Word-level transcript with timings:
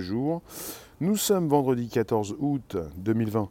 jour. 0.00 0.42
Nous 1.00 1.16
sommes 1.16 1.48
vendredi 1.48 1.88
14 1.88 2.36
août 2.38 2.76
2020 2.96 3.48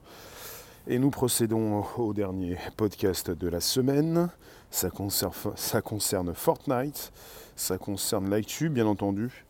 et 0.88 1.00
nous 1.00 1.09
procédons 1.09 1.83
au 1.97 2.13
dernier 2.13 2.58
podcast 2.77 3.31
de 3.31 3.47
la 3.47 3.59
semaine. 3.59 4.29
Ça 4.71 4.90
concerne, 4.90 5.33
ça 5.56 5.82
concerne 5.82 6.33
Fortnite, 6.33 7.11
ça 7.56 7.77
concerne 7.77 8.29
l'actu 8.29 8.70
bien 8.70 8.86
entendu, 8.86 9.45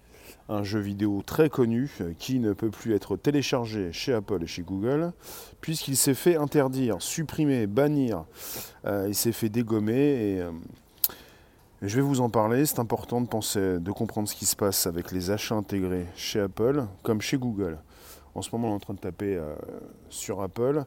un 0.50 0.64
jeu 0.64 0.79
vidéo 0.79 1.21
très 1.26 1.50
connu 1.50 1.90
qui 2.20 2.40
ne 2.40 2.54
peut 2.54 2.70
plus 2.70 2.94
être 2.94 3.16
téléchargé 3.16 3.91
chez 3.94 4.14
Apple 4.14 4.44
et 4.44 4.48
chez 4.48 4.64
Google 4.64 5.14
puisqu'il 5.62 5.96
s'est 5.96 6.14
fait 6.14 6.36
interdire, 6.36 7.02
supprimer, 7.02 7.68
bannir, 7.68 8.25
euh, 8.86 9.05
il 9.07 9.16
s'est 9.16 9.32
fait 9.32 9.50
dégommer 9.50 9.94
et 9.94 10.41
euh, 10.41 10.52
je 11.89 11.97
vais 11.97 12.02
vous 12.02 12.21
en 12.21 12.29
parler, 12.29 12.65
c'est 12.65 12.79
important 12.79 13.20
de 13.20 13.27
penser, 13.27 13.77
de 13.79 13.91
comprendre 13.91 14.29
ce 14.29 14.36
qui 14.36 14.45
se 14.45 14.55
passe 14.55 14.88
avec 14.88 15.11
les 15.11 15.32
achats 15.32 15.55
intégrés 15.55 16.07
chez 16.15 16.39
Apple 16.39 16.86
comme 17.04 17.20
chez 17.20 17.38
Google. 17.38 17.77
En 18.36 18.41
ce 18.41 18.50
moment, 18.54 18.70
on 18.70 18.71
est 18.71 18.75
en 18.75 18.79
train 18.79 18.93
de 18.93 19.00
taper 19.00 19.36
euh, 19.36 19.54
sur 20.10 20.41
Apple, 20.41 20.86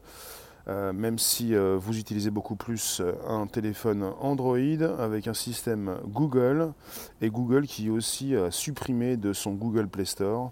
euh, 0.68 0.94
même 0.94 1.18
si 1.18 1.54
euh, 1.54 1.76
vous 1.78 1.98
utilisez 1.98 2.30
beaucoup 2.30 2.56
plus 2.56 3.02
un 3.28 3.46
téléphone 3.46 4.10
Android 4.20 4.56
avec 4.98 5.28
un 5.28 5.34
système 5.34 5.98
Google, 6.06 6.72
et 7.20 7.28
Google 7.28 7.66
qui 7.66 7.90
aussi 7.90 8.34
a 8.34 8.50
supprimé 8.50 9.18
de 9.18 9.34
son 9.34 9.52
Google 9.52 9.88
Play 9.88 10.06
Store 10.06 10.50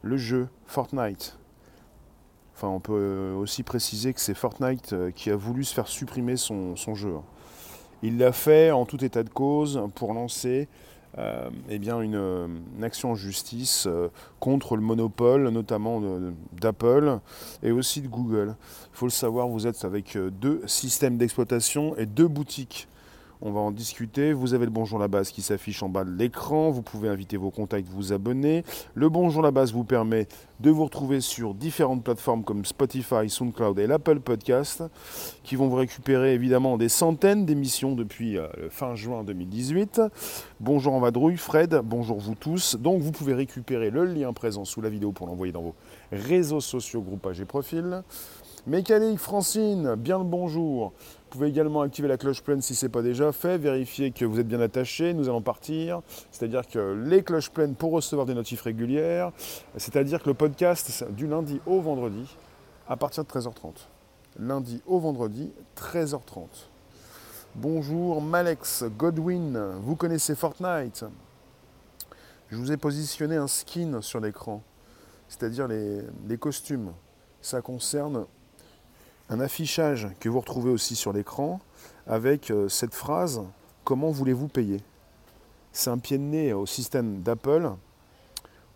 le 0.00 0.16
jeu 0.16 0.48
Fortnite. 0.66 1.38
Enfin, 2.54 2.68
on 2.68 2.80
peut 2.80 3.34
aussi 3.36 3.62
préciser 3.62 4.14
que 4.14 4.20
c'est 4.20 4.34
Fortnite 4.34 4.94
qui 5.14 5.30
a 5.30 5.36
voulu 5.36 5.64
se 5.64 5.74
faire 5.74 5.86
supprimer 5.86 6.36
son 6.36 6.74
jeu. 6.94 7.14
Il 8.02 8.18
l'a 8.18 8.32
fait 8.32 8.70
en 8.70 8.84
tout 8.84 9.04
état 9.04 9.22
de 9.22 9.28
cause 9.28 9.82
pour 9.94 10.14
lancer 10.14 10.68
euh, 11.16 11.48
eh 11.68 11.76
une, 11.76 12.60
action 12.82 13.12
en 13.12 13.14
justice 13.14 13.86
euh, 13.88 14.08
contre 14.38 14.76
le 14.76 14.82
monopole, 14.82 15.48
notamment 15.48 16.00
d'Apple 16.52 17.18
et 17.62 17.72
aussi 17.72 18.02
de 18.02 18.08
Google. 18.08 18.54
Il 18.92 18.96
faut 18.96 19.06
le 19.06 19.10
savoir, 19.10 19.48
vous 19.48 19.66
êtes 19.66 19.84
avec 19.84 20.16
euh, 20.16 20.30
deux 20.30 20.62
systèmes 20.66 21.16
d'exploitation 21.16 21.96
et 21.96 22.06
deux 22.06 22.28
boutiques 22.28 22.88
on 23.40 23.52
va 23.52 23.60
en 23.60 23.70
discuter. 23.70 24.32
Vous 24.32 24.54
avez 24.54 24.64
le 24.64 24.70
Bonjour 24.70 24.98
la 24.98 25.08
base 25.08 25.30
qui 25.30 25.42
s'affiche 25.42 25.82
en 25.82 25.88
bas 25.88 26.04
de 26.04 26.10
l'écran. 26.10 26.70
Vous 26.70 26.82
pouvez 26.82 27.08
inviter 27.08 27.36
vos 27.36 27.50
contacts, 27.50 27.88
vous 27.88 28.12
abonner. 28.12 28.64
Le 28.94 29.08
Bonjour 29.08 29.42
la 29.42 29.50
base 29.50 29.72
vous 29.72 29.84
permet 29.84 30.26
de 30.60 30.70
vous 30.70 30.84
retrouver 30.84 31.20
sur 31.20 31.54
différentes 31.54 32.02
plateformes 32.02 32.44
comme 32.44 32.64
Spotify, 32.64 33.28
SoundCloud 33.28 33.78
et 33.78 33.86
l'Apple 33.86 34.20
Podcast 34.20 34.82
qui 35.42 35.56
vont 35.56 35.68
vous 35.68 35.76
récupérer 35.76 36.34
évidemment 36.34 36.76
des 36.76 36.88
centaines 36.88 37.46
d'émissions 37.46 37.94
depuis 37.94 38.38
euh, 38.38 38.48
fin 38.70 38.94
juin 38.94 39.24
2018. 39.24 40.02
Bonjour 40.60 40.94
en 40.94 41.00
vadrouille, 41.00 41.36
Fred, 41.36 41.80
bonjour 41.84 42.18
vous 42.18 42.34
tous. 42.34 42.76
Donc 42.76 43.00
vous 43.00 43.12
pouvez 43.12 43.34
récupérer 43.34 43.90
le 43.90 44.04
lien 44.04 44.32
présent 44.32 44.64
sous 44.64 44.80
la 44.80 44.90
vidéo 44.90 45.12
pour 45.12 45.26
l'envoyer 45.26 45.52
dans 45.52 45.62
vos 45.62 45.74
réseaux 46.12 46.60
sociaux, 46.60 47.02
groupages 47.02 47.40
et 47.40 47.44
profils. 47.44 48.02
Mécanique 48.66 49.18
Francine, 49.18 49.94
bien 49.94 50.18
le 50.18 50.24
bonjour. 50.24 50.92
Vous 51.28 51.32
pouvez 51.32 51.48
également 51.50 51.82
activer 51.82 52.08
la 52.08 52.16
cloche 52.16 52.42
pleine 52.42 52.62
si 52.62 52.74
ce 52.74 52.86
n'est 52.86 52.90
pas 52.90 53.02
déjà 53.02 53.32
fait, 53.32 53.58
vérifier 53.58 54.12
que 54.12 54.24
vous 54.24 54.40
êtes 54.40 54.48
bien 54.48 54.62
attaché, 54.62 55.12
nous 55.12 55.28
allons 55.28 55.42
partir. 55.42 56.00
C'est-à-dire 56.30 56.66
que 56.66 56.94
les 57.04 57.22
cloches 57.22 57.50
pleines 57.50 57.74
pour 57.74 57.92
recevoir 57.92 58.26
des 58.26 58.32
notifs 58.32 58.62
régulières. 58.62 59.30
C'est-à-dire 59.76 60.22
que 60.22 60.30
le 60.30 60.32
podcast 60.32 61.04
du 61.12 61.26
lundi 61.26 61.60
au 61.66 61.82
vendredi 61.82 62.34
à 62.88 62.96
partir 62.96 63.24
de 63.24 63.28
13h30. 63.28 63.74
Lundi 64.38 64.80
au 64.86 65.00
vendredi, 65.00 65.52
13h30. 65.76 66.46
Bonjour 67.54 68.22
Malex 68.22 68.84
Godwin, 68.96 69.74
vous 69.82 69.96
connaissez 69.96 70.34
Fortnite? 70.34 71.04
Je 72.48 72.56
vous 72.56 72.72
ai 72.72 72.78
positionné 72.78 73.36
un 73.36 73.48
skin 73.48 74.00
sur 74.00 74.20
l'écran, 74.20 74.62
c'est-à-dire 75.28 75.68
les, 75.68 76.00
les 76.26 76.38
costumes. 76.38 76.94
Ça 77.42 77.60
concerne 77.60 78.24
un 79.28 79.40
affichage 79.40 80.08
que 80.20 80.28
vous 80.28 80.40
retrouvez 80.40 80.70
aussi 80.70 80.96
sur 80.96 81.12
l'écran 81.12 81.60
avec 82.06 82.50
euh, 82.50 82.68
cette 82.68 82.94
phrase 82.94 83.42
Comment 83.84 84.10
voulez-vous 84.10 84.48
payer? 84.48 84.82
C'est 85.72 85.88
un 85.88 85.96
pied 85.96 86.18
de 86.18 86.22
nez 86.22 86.52
au 86.52 86.66
système 86.66 87.22
d'Apple 87.22 87.70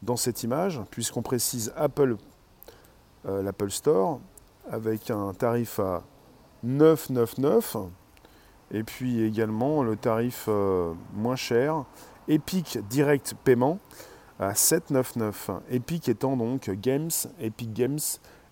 dans 0.01 0.17
cette 0.17 0.43
image, 0.43 0.81
puisqu'on 0.91 1.21
précise 1.21 1.71
Apple, 1.77 2.17
euh, 3.27 3.43
l'Apple 3.43 3.71
Store, 3.71 4.21
avec 4.71 5.11
un 5.11 5.35
tarif 5.35 5.81
à 5.81 6.03
9,99 6.67 7.89
et 8.71 8.85
puis 8.85 9.23
également 9.23 9.83
le 9.83 9.97
tarif 9.97 10.47
euh, 10.49 10.95
moins 11.13 11.37
cher, 11.37 11.85
Epic 12.27 12.79
Direct 12.89 13.35
Paiement 13.45 13.79
à 14.41 14.53
7,99. 14.53 15.61
Epic 15.71 16.09
étant 16.09 16.39
donc 16.39 16.71
Games, 16.71 17.11
Epic 17.39 17.73
Games 17.75 18.01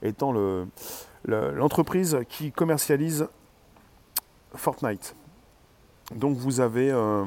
étant 0.02 0.32
le, 0.32 0.66
l'entreprise 1.26 2.18
qui 2.28 2.52
commercialise 2.52 3.28
Fortnite. 4.54 5.14
Donc 6.14 6.36
vous 6.36 6.60
avez 6.60 6.90
euh, 6.90 7.24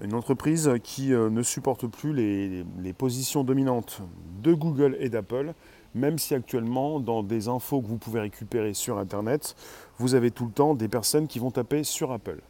une 0.00 0.14
entreprise 0.14 0.72
qui 0.82 1.12
euh, 1.12 1.28
ne 1.28 1.42
supporte 1.42 1.86
plus 1.86 2.14
les, 2.14 2.92
positions 2.92 3.44
dominantes 3.44 4.00
de 4.42 4.54
Google 4.54 4.96
et 5.00 5.08
d'Apple, 5.08 5.54
même 5.94 6.18
si 6.18 6.34
actuellement, 6.34 6.98
dans 6.98 7.22
des 7.22 7.48
infos 7.48 7.82
que 7.82 7.86
vous 7.86 7.98
pouvez 7.98 8.20
récupérer 8.20 8.74
sur 8.74 8.98
Internet, 8.98 9.54
vous 9.98 10.14
avez 10.14 10.30
tout 10.30 10.46
le 10.46 10.52
temps 10.52 10.74
des 10.74 10.88
personnes 10.88 11.26
qui 11.26 11.38
vont 11.38 11.50
taper 11.50 11.84
sur 11.84 12.12
Apple. 12.12 12.40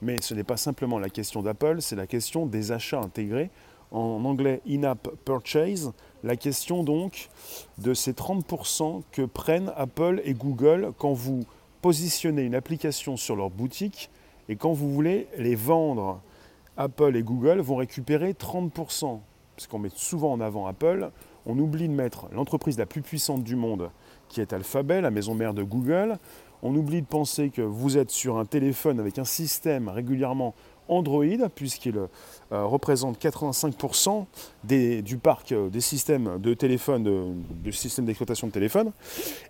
Mais 0.00 0.16
ce 0.22 0.34
n'est 0.34 0.44
pas 0.44 0.56
simplement 0.56 0.98
la 0.98 1.10
question 1.10 1.42
d'Apple, 1.42 1.80
c'est 1.80 1.96
la 1.96 2.06
question 2.06 2.46
des 2.46 2.72
achats 2.72 3.00
intégrés 3.00 3.50
en 3.90 4.24
anglais 4.24 4.60
in-app 4.68 5.08
purchase, 5.24 5.92
la 6.24 6.36
question 6.36 6.82
donc 6.82 7.28
de 7.78 7.94
ces 7.94 8.12
30% 8.12 9.02
que 9.12 9.22
prennent 9.22 9.72
Apple 9.76 10.20
et 10.24 10.34
Google 10.34 10.92
quand 10.98 11.12
vous 11.12 11.44
positionnez 11.82 12.42
une 12.42 12.54
application 12.54 13.16
sur 13.16 13.36
leur 13.36 13.50
boutique 13.50 14.10
et 14.48 14.56
quand 14.56 14.72
vous 14.72 14.92
voulez 14.92 15.28
les 15.38 15.54
vendre. 15.54 16.20
Apple 16.76 17.16
et 17.16 17.22
Google 17.22 17.60
vont 17.60 17.76
récupérer 17.76 18.32
30%, 18.32 19.20
puisqu'on 19.54 19.78
met 19.78 19.88
souvent 19.94 20.32
en 20.32 20.40
avant 20.40 20.66
Apple, 20.66 21.10
on 21.46 21.58
oublie 21.58 21.88
de 21.88 21.94
mettre 21.94 22.26
l'entreprise 22.32 22.76
la 22.76 22.86
plus 22.86 23.02
puissante 23.02 23.44
du 23.44 23.56
monde, 23.56 23.90
qui 24.28 24.40
est 24.40 24.52
Alphabet, 24.52 25.00
la 25.00 25.10
maison 25.10 25.34
mère 25.34 25.54
de 25.54 25.62
Google. 25.62 26.18
On 26.62 26.74
oublie 26.74 27.02
de 27.02 27.06
penser 27.06 27.50
que 27.50 27.62
vous 27.62 27.96
êtes 27.96 28.10
sur 28.10 28.38
un 28.38 28.44
téléphone 28.44 28.98
avec 28.98 29.18
un 29.18 29.24
système 29.24 29.88
régulièrement 29.88 30.54
Android, 30.88 31.48
puisqu'il 31.54 31.96
euh, 31.98 32.08
représente 32.64 33.18
85% 33.20 34.26
du 34.64 35.18
parc 35.18 35.52
euh, 35.52 35.68
des 35.68 35.80
systèmes 35.80 36.38
de 36.38 36.54
téléphone, 36.54 37.02
de, 37.02 38.02
d'exploitation 38.02 38.46
de 38.46 38.52
téléphone. 38.52 38.92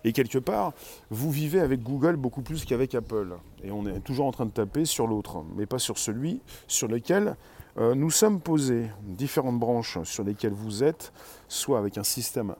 Et 0.03 0.13
quelque 0.13 0.37
part, 0.39 0.73
vous 1.09 1.31
vivez 1.31 1.59
avec 1.59 1.83
Google 1.83 2.15
beaucoup 2.15 2.41
plus 2.41 2.65
qu'avec 2.65 2.95
Apple. 2.95 3.35
Et 3.63 3.71
on 3.71 3.85
est 3.85 3.99
toujours 3.99 4.25
en 4.25 4.31
train 4.31 4.45
de 4.45 4.51
taper 4.51 4.85
sur 4.85 5.07
l'autre, 5.07 5.43
mais 5.55 5.65
pas 5.65 5.79
sur 5.79 5.97
celui 5.97 6.41
sur 6.67 6.87
lequel 6.87 7.35
euh, 7.77 7.93
nous 7.93 8.09
sommes 8.11 8.41
posés. 8.41 8.87
Différentes 9.03 9.59
branches 9.59 9.99
sur 10.03 10.23
lesquelles 10.23 10.53
vous 10.53 10.83
êtes, 10.83 11.13
soit 11.47 11.77
avec 11.77 11.97
un 11.97 12.03
système 12.03 12.55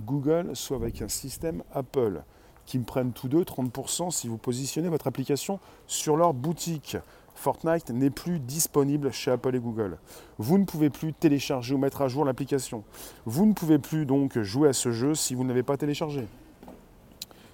Google, 0.00 0.50
soit 0.54 0.78
avec 0.78 1.02
un 1.02 1.08
système 1.08 1.62
Apple 1.72 2.22
qui 2.64 2.78
me 2.78 2.84
prennent 2.84 3.12
tous 3.12 3.28
deux 3.28 3.42
30% 3.42 4.10
si 4.10 4.28
vous 4.28 4.38
positionnez 4.38 4.88
votre 4.88 5.06
application 5.06 5.58
sur 5.86 6.16
leur 6.16 6.32
boutique. 6.32 6.96
Fortnite 7.42 7.90
n'est 7.90 8.10
plus 8.10 8.38
disponible 8.38 9.10
chez 9.10 9.32
Apple 9.32 9.56
et 9.56 9.58
Google. 9.58 9.98
Vous 10.38 10.58
ne 10.58 10.64
pouvez 10.64 10.90
plus 10.90 11.12
télécharger 11.12 11.74
ou 11.74 11.78
mettre 11.78 12.00
à 12.00 12.06
jour 12.06 12.24
l'application. 12.24 12.84
Vous 13.26 13.46
ne 13.46 13.52
pouvez 13.52 13.80
plus 13.80 14.06
donc 14.06 14.38
jouer 14.40 14.68
à 14.68 14.72
ce 14.72 14.92
jeu 14.92 15.16
si 15.16 15.34
vous 15.34 15.42
ne 15.42 15.48
l'avez 15.48 15.64
pas 15.64 15.76
téléchargé. 15.76 16.28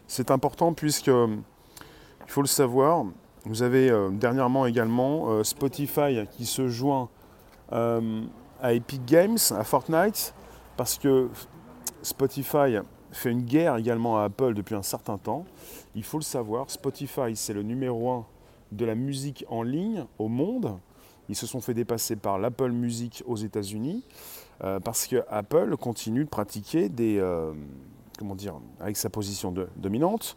C'est 0.06 0.30
important 0.30 0.74
puisque, 0.74 1.06
il 1.06 1.40
faut 2.26 2.42
le 2.42 2.48
savoir, 2.48 3.06
vous 3.46 3.62
avez 3.62 3.88
euh, 3.88 4.10
dernièrement 4.10 4.66
également 4.66 5.30
euh, 5.30 5.42
Spotify 5.42 6.26
qui 6.32 6.44
se 6.44 6.68
joint 6.68 7.08
euh, 7.72 8.22
à 8.60 8.74
Epic 8.74 9.06
Games, 9.06 9.38
à 9.52 9.64
Fortnite, 9.64 10.34
parce 10.76 10.98
que 10.98 11.30
Spotify 12.02 12.76
fait 13.10 13.30
une 13.30 13.42
guerre 13.42 13.76
également 13.76 14.18
à 14.18 14.24
Apple 14.24 14.52
depuis 14.52 14.74
un 14.74 14.82
certain 14.82 15.16
temps. 15.16 15.46
Il 15.94 16.04
faut 16.04 16.18
le 16.18 16.24
savoir, 16.24 16.70
Spotify 16.70 17.34
c'est 17.34 17.54
le 17.54 17.62
numéro 17.62 18.10
1 18.10 18.26
de 18.72 18.84
la 18.84 18.94
musique 18.94 19.44
en 19.48 19.62
ligne 19.62 20.04
au 20.18 20.28
monde. 20.28 20.78
Ils 21.28 21.36
se 21.36 21.46
sont 21.46 21.60
fait 21.60 21.74
dépasser 21.74 22.16
par 22.16 22.38
l'Apple 22.38 22.70
Music 22.70 23.22
aux 23.26 23.36
États-Unis 23.36 24.04
euh, 24.64 24.80
parce 24.80 25.06
que 25.06 25.24
Apple 25.28 25.76
continue 25.76 26.24
de 26.24 26.28
pratiquer 26.28 26.88
des. 26.88 27.18
Euh, 27.18 27.52
comment 28.18 28.34
dire 28.34 28.54
Avec 28.80 28.96
sa 28.96 29.10
position 29.10 29.54
dominante, 29.76 30.36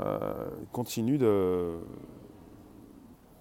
euh, 0.00 0.48
continue 0.72 1.18
de, 1.18 1.76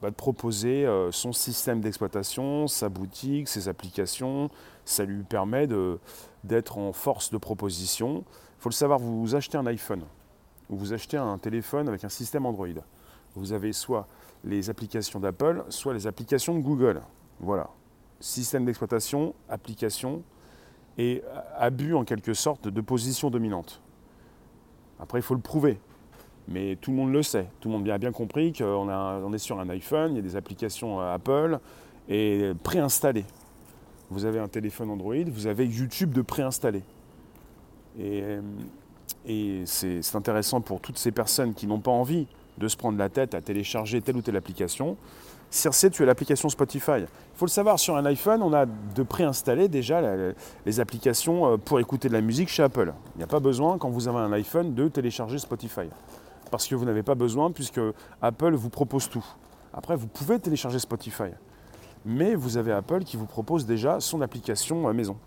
bah, 0.02 0.10
de 0.10 0.16
proposer 0.16 0.86
son 1.12 1.32
système 1.32 1.82
d'exploitation, 1.82 2.68
sa 2.68 2.90
boutique, 2.90 3.48
ses 3.48 3.68
applications. 3.70 4.50
Ça 4.84 5.06
lui 5.06 5.24
permet 5.24 5.68
d'être 6.44 6.78
en 6.78 6.92
force 6.94 7.32
de 7.32 7.38
proposition. 7.38 8.26
Il 8.58 8.62
faut 8.62 8.70
le 8.70 8.76
savoir, 8.76 9.00
vous 9.00 9.34
achetez 9.34 9.58
un 9.58 9.66
iPhone 9.66 10.04
ou 10.70 10.76
vous 10.76 10.94
achetez 10.94 11.18
un 11.18 11.38
téléphone 11.38 11.88
avec 11.88 12.04
un 12.04 12.10
système 12.10 12.46
Android. 12.46 12.68
Vous 13.36 13.54
avez 13.54 13.74
soit 13.74 14.08
les 14.44 14.70
applications 14.70 15.20
d'Apple, 15.20 15.64
soit 15.70 15.94
les 15.94 16.08
applications 16.08 16.56
de 16.56 16.60
Google. 16.62 17.02
Voilà. 17.40 17.70
Système 18.20 18.66
d'exploitation, 18.66 19.34
application. 19.50 20.24
et 20.98 21.24
abus 21.58 21.96
en 21.96 22.04
quelque 22.04 22.34
sorte 22.34 22.68
de 22.68 22.82
position 22.82 23.30
dominante. 23.30 23.82
Après, 25.00 25.20
il 25.20 25.22
faut 25.22 25.36
le 25.36 25.42
prouver. 25.42 25.80
Mais 26.48 26.76
tout 26.76 26.92
le 26.92 26.98
monde 26.98 27.14
le 27.14 27.24
sait. 27.24 27.48
Tout 27.60 27.70
le 27.70 27.78
monde 27.78 27.90
a 27.90 27.98
bien 27.98 28.12
compris 28.12 28.52
qu'on 28.52 28.90
on 28.90 29.34
est 29.34 29.38
sur 29.38 29.60
un 29.60 29.70
iPhone, 29.70 30.12
il 30.12 30.16
y 30.18 30.20
a 30.20 30.22
des 30.22 30.36
applications 30.36 31.00
Apple 31.00 31.60
et 32.10 32.52
préinstallées. 32.64 33.26
Vous 34.10 34.26
avez 34.26 34.40
un 34.40 34.50
téléphone 34.50 34.90
Android, 34.90 35.24
vous 35.28 35.48
avez 35.48 35.66
YouTube 35.66 36.12
de 36.12 36.22
préinstallé. 36.22 36.84
Et 37.98 39.64
c'est 39.66 40.16
intéressant 40.16 40.62
pour 40.62 40.82
toutes 40.82 40.98
ces 40.98 41.12
personnes 41.12 41.54
qui 41.54 41.68
n'ont 41.68 41.80
pas 41.80 41.92
envie 41.92 42.28
de 42.58 42.68
se 42.68 42.78
prendre 42.78 42.98
la 42.98 43.10
tête 43.10 43.34
à 43.34 43.42
télécharger 43.42 44.02
telle 44.02 44.18
ou 44.18 44.22
telle 44.22 44.36
application. 44.36 44.98
Circe, 45.50 45.88
tu 45.92 46.04
as 46.04 46.06
l'application 46.06 46.48
Spotify. 46.48 47.00
Il 47.00 47.08
faut 47.36 47.46
le 47.46 47.52
savoir, 47.52 47.78
sur 47.78 47.98
un 47.98 48.06
iPhone, 48.06 48.42
on 48.42 48.54
a 48.54 48.66
de 48.66 49.04
préinstaller 49.04 49.68
déjà 49.68 50.02
les 50.66 50.80
applications 50.80 51.54
euh, 51.54 51.58
pour 51.58 51.80
écouter 51.80 52.08
de 52.08 52.14
la 52.14 52.22
musique 52.22 52.48
chez 52.48 52.64
Apple. 52.64 52.94
Il 53.16 53.18
n'y 53.18 53.24
a 53.24 53.28
pas 53.28 53.42
besoin, 53.42 53.78
quand 53.78 53.90
vous 53.90 54.08
avez 54.08 54.20
un 54.20 54.32
iPhone, 54.32 54.74
de 54.74 54.88
télécharger 54.88 55.40
Spotify. 55.40 55.90
Parce 56.52 56.68
que 56.68 56.76
vous 56.76 56.86
n'avez 56.86 57.04
pas 57.04 57.16
besoin, 57.16 57.52
puisque 57.52 57.82
Apple 58.22 58.54
vous 58.54 58.70
propose 58.70 59.10
tout. 59.10 59.26
Après, 59.74 59.98
vous 59.98 60.08
pouvez 60.08 60.40
télécharger 60.40 60.80
Spotify. 60.80 61.32
Mais 62.06 62.34
vous 62.34 62.56
avez 62.56 62.72
Apple 62.72 63.04
qui 63.04 63.18
vous 63.18 63.26
propose 63.26 63.66
déjà 63.66 64.00
son 64.00 64.22
application 64.22 64.88
à 64.88 64.94
maison. 64.94 65.18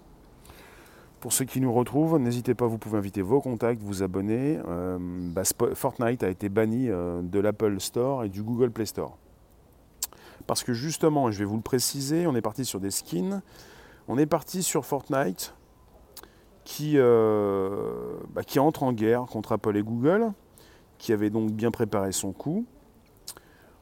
Pour 1.25 1.33
ceux 1.33 1.47
qui 1.47 1.63
nous 1.63 1.73
retrouvent, 1.73 2.19
n'hésitez 2.19 2.55
pas, 2.55 2.67
vous 2.67 2.77
pouvez 2.77 2.99
inviter 2.99 3.23
vos 3.23 3.41
contacts, 3.41 3.81
vous 3.81 4.03
abonner. 4.03 4.61
Euh, 4.69 4.99
bah, 5.01 5.41
Fortnite 5.73 6.23
a 6.23 6.29
été 6.29 6.51
banni 6.51 6.91
euh, 6.91 7.23
de 7.23 7.41
l'Apple 7.41 7.81
Store 7.81 8.25
et 8.25 8.29
du 8.29 8.43
Google 8.43 8.71
Play 8.71 8.85
Store. 8.85 9.17
Parce 10.47 10.63
que 10.63 10.75
justement, 10.75 11.31
je 11.31 11.39
vais 11.39 11.47
vous 11.47 11.57
le 11.57 11.63
préciser, 11.63 12.27
on 12.27 12.37
est 12.37 12.43
parti 12.43 12.67
sur 12.67 12.79
des 12.79 12.91
skins. 12.91 13.41
On 14.07 14.19
est 14.19 14.27
parti 14.27 14.63
sur 14.63 14.85
Fortnite 14.85 15.55
qui, 16.63 16.99
euh, 16.99 18.19
bah, 18.35 18.45
qui 18.45 18.59
entre 18.59 18.83
en 18.83 18.93
guerre 18.93 19.23
contre 19.23 19.53
Apple 19.53 19.79
et 19.79 19.83
Google, 19.83 20.31
qui 20.99 21.15
avait 21.15 21.31
donc 21.31 21.53
bien 21.53 21.71
préparé 21.71 22.13
son 22.13 22.33
coup. 22.33 22.67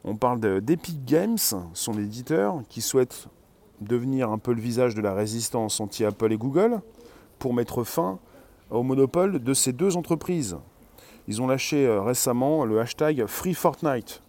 On 0.04 0.14
parle 0.14 0.60
d'Epic 0.60 1.04
Games, 1.04 1.38
son 1.72 1.98
éditeur, 1.98 2.62
qui 2.68 2.80
souhaite 2.82 3.26
devenir 3.80 4.30
un 4.30 4.38
peu 4.38 4.52
le 4.52 4.60
visage 4.60 4.94
de 4.94 5.00
la 5.00 5.12
résistance 5.12 5.80
anti-Apple 5.80 6.32
et 6.32 6.38
Google 6.38 6.80
pour 7.42 7.54
mettre 7.54 7.82
fin 7.82 8.20
au 8.70 8.84
monopole 8.84 9.40
de 9.42 9.52
ces 9.52 9.72
deux 9.72 9.96
entreprises. 9.96 10.58
Ils 11.26 11.42
ont 11.42 11.48
lâché 11.48 11.84
euh, 11.84 12.00
récemment 12.00 12.64
le 12.64 12.78
hashtag 12.78 13.26
Free 13.26 13.52
Fortnite, 13.52 14.22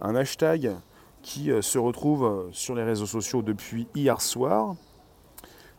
un 0.00 0.16
hashtag 0.16 0.74
qui 1.22 1.52
euh, 1.52 1.62
se 1.62 1.78
retrouve 1.78 2.24
euh, 2.24 2.48
sur 2.50 2.74
les 2.74 2.82
réseaux 2.82 3.06
sociaux 3.06 3.42
depuis 3.42 3.86
hier 3.94 4.20
soir. 4.20 4.74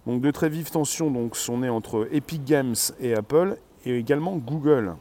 Donc 0.06 0.22
de 0.22 0.32
très 0.32 0.48
vives 0.48 0.72
tensions 0.72 1.30
sont 1.34 1.58
nées 1.58 1.68
entre 1.68 2.08
Epic 2.14 2.46
Games 2.46 2.76
et 3.02 3.14
Apple 3.14 3.58
et 3.84 3.98
également 3.98 4.38
Google. 4.38 4.96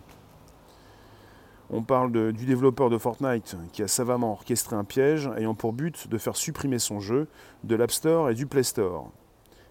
On 1.70 1.82
parle 1.82 2.32
du 2.32 2.46
développeur 2.46 2.90
de 2.90 2.98
Fortnite 2.98 3.56
qui 3.72 3.84
a 3.84 3.88
savamment 3.88 4.32
orchestré 4.32 4.74
un 4.74 4.82
piège 4.82 5.30
ayant 5.36 5.54
pour 5.54 5.72
but 5.72 6.08
de 6.08 6.18
faire 6.18 6.34
supprimer 6.34 6.80
son 6.80 6.98
jeu 6.98 7.28
de 7.62 7.76
l'App 7.76 7.92
Store 7.92 8.30
et 8.30 8.34
du 8.34 8.48
Play 8.48 8.64
Store. 8.64 9.12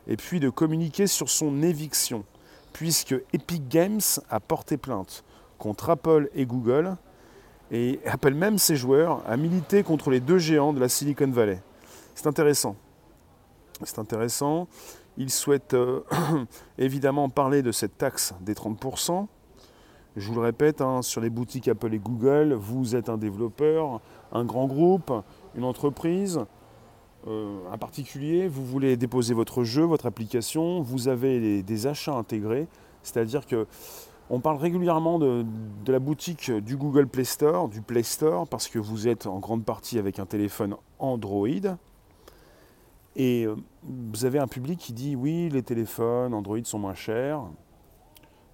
Et 0.07 0.17
puis 0.17 0.39
de 0.39 0.49
communiquer 0.49 1.07
sur 1.07 1.29
son 1.29 1.61
éviction, 1.61 2.23
puisque 2.73 3.15
Epic 3.33 3.67
Games 3.67 4.01
a 4.29 4.39
porté 4.39 4.77
plainte 4.77 5.23
contre 5.57 5.89
Apple 5.89 6.29
et 6.35 6.45
Google 6.45 6.95
et 7.71 7.99
appelle 8.05 8.35
même 8.35 8.57
ses 8.57 8.75
joueurs 8.75 9.23
à 9.27 9.37
militer 9.37 9.83
contre 9.83 10.09
les 10.11 10.19
deux 10.19 10.37
géants 10.37 10.73
de 10.73 10.79
la 10.79 10.89
Silicon 10.89 11.29
Valley. 11.29 11.61
C'est 12.13 12.27
intéressant. 12.27 12.75
C'est 13.83 13.99
intéressant. 13.99 14.67
Il 15.17 15.29
souhaite 15.29 15.73
euh, 15.73 16.01
évidemment 16.77 17.29
parler 17.29 17.61
de 17.61 17.71
cette 17.71 17.97
taxe 17.97 18.33
des 18.41 18.53
30%. 18.53 19.27
Je 20.15 20.27
vous 20.29 20.35
le 20.35 20.41
répète, 20.41 20.79
hein, 20.79 21.01
sur 21.01 21.19
les 21.19 21.29
boutiques 21.29 21.67
Apple 21.67 21.93
et 21.93 21.99
Google, 21.99 22.53
vous 22.53 22.95
êtes 22.95 23.09
un 23.09 23.17
développeur, 23.17 23.99
un 24.31 24.45
grand 24.45 24.65
groupe, 24.65 25.11
une 25.55 25.65
entreprise, 25.65 26.39
euh, 27.27 27.57
un 27.71 27.77
particulier, 27.77 28.47
vous 28.47 28.65
voulez 28.65 28.97
déposer 28.97 29.33
votre 29.33 29.63
jeu, 29.63 29.83
votre 29.83 30.05
application, 30.05 30.81
vous 30.81 31.07
avez 31.07 31.63
des 31.63 31.87
achats 31.87 32.13
intégrés, 32.13 32.67
c'est-à-dire 33.03 33.45
que 33.45 33.67
on 34.29 34.39
parle 34.39 34.57
régulièrement 34.57 35.19
de, 35.19 35.45
la 35.87 35.99
boutique 35.99 36.51
du 36.51 36.77
Google 36.77 37.07
Play 37.07 37.25
Store, 37.25 37.69
du 37.69 37.81
Play 37.81 38.01
Store, 38.01 38.47
parce 38.47 38.67
que 38.67 38.79
vous 38.79 39.07
êtes 39.07 39.27
en 39.27 39.37
grande 39.37 39.63
partie 39.63 39.99
avec 39.99 40.17
un 40.17 40.25
téléphone 40.25 40.75
Android. 40.97 41.47
Et 43.15 43.45
euh, 43.45 43.55
vous 43.83 44.25
avez 44.25 44.39
un 44.39 44.47
public 44.47 44.79
qui 44.79 44.93
dit 44.93 45.15
oui, 45.15 45.49
les 45.49 45.61
téléphones 45.61 46.33
Android 46.33 46.63
sont 46.63 46.79
moins 46.79 46.95
chers. 46.95 47.41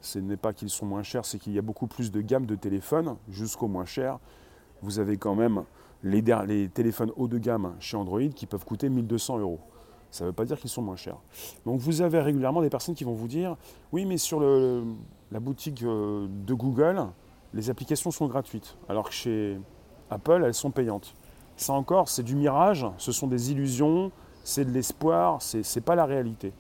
Ce 0.02 0.20
n'est 0.20 0.38
pas 0.38 0.52
qu'ils 0.52 0.70
sont 0.70 0.86
moins 0.86 1.04
chers, 1.04 1.26
c'est 1.26 1.40
qu'il 1.40 1.54
y 1.54 1.60
a 1.60 1.62
beaucoup 1.62 1.88
plus 1.88 2.12
de 2.12 2.20
gamme 2.22 2.46
de 2.46 2.56
téléphones 2.56 3.16
jusqu'au 3.30 3.68
moins 3.68 3.86
cher. 3.86 4.20
Vous 4.82 5.00
avez 5.00 5.16
quand 5.16 5.36
même 5.36 5.64
les, 6.04 6.70
téléphones 6.70 7.12
haut 7.16 7.28
de 7.28 7.38
gamme 7.38 7.76
chez 7.80 7.98
Android 7.98 8.30
qui 8.36 8.46
peuvent 8.46 8.66
coûter 8.66 8.90
1200 8.90 9.40
euros 9.40 9.60
ça 10.12 10.26
ne 10.26 10.30
veut 10.30 10.34
pas 10.34 10.44
dire 10.44 10.60
qu'ils 10.60 10.70
sont 10.70 10.82
moins 10.82 10.98
chers. 10.98 11.18
Donc 11.66 11.80
vous 11.80 12.02
avez 12.02 12.20
régulièrement 12.20 12.62
des 12.62 12.70
personnes 12.70 12.96
qui 12.96 13.06
vont 13.06 13.14
vous 13.14 13.30
dire, 13.30 13.56
oui 13.94 14.06
mais 14.06 14.18
sur 14.18 14.42
la 14.42 15.40
boutique 15.40 15.84
euh, 15.84 16.28
de 16.46 16.54
Google, 16.54 17.08
les 17.54 17.70
applications 17.70 18.12
sont 18.12 18.28
gratuites, 18.28 18.78
alors 18.90 19.08
que 19.08 19.14
chez 19.14 19.58
Apple, 20.10 20.44
elles 20.46 20.54
sont 20.54 20.72
payantes. 20.72 21.16
Ça 21.56 21.74
encore, 21.74 22.10
c'est 22.10 22.24
du 22.24 22.36
mirage, 22.36 22.86
ce 22.98 23.12
sont 23.12 23.28
des 23.28 23.52
illusions, 23.52 24.12
c'est 24.44 24.66
de 24.66 24.72
l'espoir, 24.72 25.42
ce 25.42 25.58
n'est 25.58 25.84
pas 25.84 25.96
la 25.96 26.06
réalité. 26.06 26.54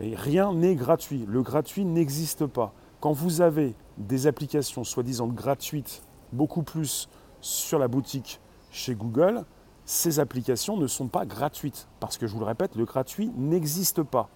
Et 0.00 0.14
rien 0.14 0.52
n'est 0.54 0.74
gratuit, 0.74 1.24
le 1.28 1.42
gratuit 1.42 1.84
n'existe 1.84 2.46
pas. 2.46 2.72
Quand 3.00 3.12
vous 3.12 3.40
avez 3.40 3.74
des 3.96 4.26
applications 4.26 4.84
soi-disant 4.84 5.28
gratuites, 5.28 6.02
beaucoup 6.32 6.62
plus 6.62 7.08
sur 7.40 7.78
la 7.78 7.88
boutique 7.88 8.40
chez 8.70 8.94
Google, 8.94 9.44
ces 9.84 10.20
applications 10.20 10.76
ne 10.76 10.86
sont 10.86 11.08
pas 11.08 11.24
gratuites. 11.24 11.88
Parce 12.00 12.18
que 12.18 12.26
je 12.26 12.34
vous 12.34 12.40
le 12.40 12.46
répète, 12.46 12.76
le 12.76 12.84
gratuit 12.84 13.30
n'existe 13.36 14.02
pas. 14.02 14.28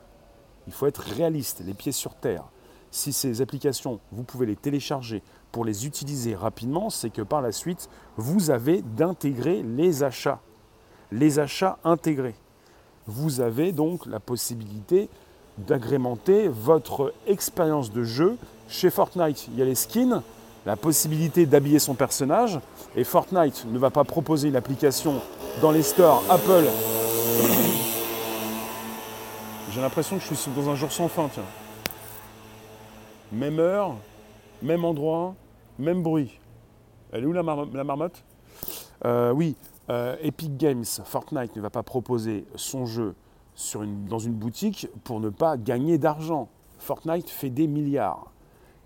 Il 0.67 0.73
faut 0.73 0.87
être 0.87 1.03
réaliste, 1.03 1.63
les 1.65 1.75
pieds 1.75 1.93
sur 1.93 2.15
terre. 2.15 2.45
Si 2.91 3.13
ces 3.13 3.41
applications, 3.41 4.01
vous 4.13 4.23
pouvez 4.23 4.47
les 4.47 4.57
télécharger 4.57 5.23
pour 5.51 5.65
les 5.65 5.87
utiliser 5.87 6.35
rapidement, 6.35 6.91
c'est 6.91 7.11
que 7.11 7.23
par 7.23 7.43
la 7.43 7.53
suite, 7.53 7.89
vous 8.17 8.51
avez 8.51 8.83
d'intégrer 8.83 9.63
les 9.63 10.03
achats. 10.03 10.41
Les 11.11 11.39
achats 11.39 11.79
intégrés. 11.85 12.35
Vous 13.07 13.41
avez 13.41 13.73
donc 13.73 14.07
la 14.07 14.21
possibilité 14.21 15.09
d'agrémenter 15.59 16.49
votre 16.49 17.13
expérience 17.27 17.93
de 17.93 18.05
jeu. 18.05 18.39
Chez 18.69 18.91
Fortnite, 18.91 19.49
il 19.49 19.59
y 19.59 19.63
a 19.63 19.67
les 19.67 19.75
skins, 19.75 20.23
la 20.67 20.77
possibilité 20.77 21.47
d'habiller 21.47 21.79
son 21.79 21.95
personnage. 21.95 22.59
Et 22.97 23.05
Fortnite 23.05 23.67
ne 23.71 23.79
va 23.79 23.91
pas 23.91 24.05
proposer 24.05 24.49
une 24.49 24.57
application 24.57 25.21
dans 25.61 25.71
les 25.71 25.83
stores 25.83 26.23
Apple. 26.29 26.65
J'ai 29.71 29.81
l'impression 29.81 30.19
que 30.19 30.23
je 30.23 30.35
suis 30.35 30.51
dans 30.53 30.69
un 30.69 30.75
jour 30.75 30.93
sans 30.93 31.09
fin, 31.09 31.29
tiens. 31.33 31.43
Même 33.33 33.59
heure, 33.59 33.97
même 34.63 34.85
endroit, 34.85 35.35
même 35.79 36.03
bruit. 36.03 36.39
Elle 37.13 37.25
est 37.25 37.27
où 37.27 37.33
la, 37.33 37.43
marmotte? 37.43 38.23
Euh, 39.05 39.33
Oui, 39.33 39.57
euh, 39.91 40.17
Epic 40.23 40.57
Games, 40.57 40.85
Fortnite 40.85 41.57
ne 41.57 41.63
va 41.63 41.71
pas 41.71 41.83
proposer 41.83 42.45
son 42.55 42.87
jeu 42.87 43.15
dans 44.09 44.19
une 44.19 44.33
boutique 44.33 44.89
pour 45.05 45.21
ne 45.21 45.29
pas 45.29 45.57
gagner 45.57 45.99
d'argent. 45.99 46.49
Fortnite 46.79 47.31
fait 47.31 47.51
des 47.51 47.67
milliards. 47.67 48.31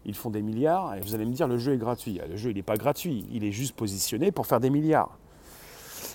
Ils 0.09 0.15
font 0.15 0.31
des 0.31 0.41
milliards 0.41 0.95
et 0.95 1.01
vous 1.01 1.17
allez 1.17 1.25
me 1.25 1.33
dire 1.33 1.49
le 1.49 1.59
jeu 1.59 1.75
est 1.75 1.79
gratuit. 1.79 2.21
Le 2.29 2.37
jeu 2.37 2.51
il 2.51 2.57
n'est 2.57 2.63
pas 2.63 2.77
gratuit, 2.77 3.27
il 3.33 3.45
est 3.45 3.51
juste 3.51 3.75
positionné 3.75 4.31
pour 4.31 4.47
faire 4.47 4.61
des 4.61 4.71
milliards. 4.71 5.19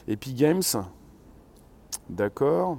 Epic 0.07 0.33
Games, 0.35 0.63
d'accord. 2.09 2.77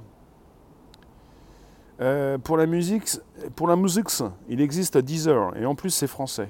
Euh, 2.01 2.39
pour 2.39 2.57
la 2.57 2.65
musique, 2.65 3.19
pour 3.55 3.67
la 3.67 3.75
musique, 3.75 4.07
il 4.49 4.59
existe 4.59 4.97
Deezer 4.97 5.55
et 5.55 5.67
en 5.67 5.75
plus 5.75 5.91
c'est 5.91 6.07
français. 6.07 6.49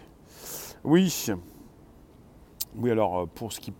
Oui. 0.86 1.28
Oui, 2.78 2.90
alors 2.90 3.20
euh, 3.20 3.26
pour 3.26 3.52
ce 3.52 3.60
qui 3.60 3.74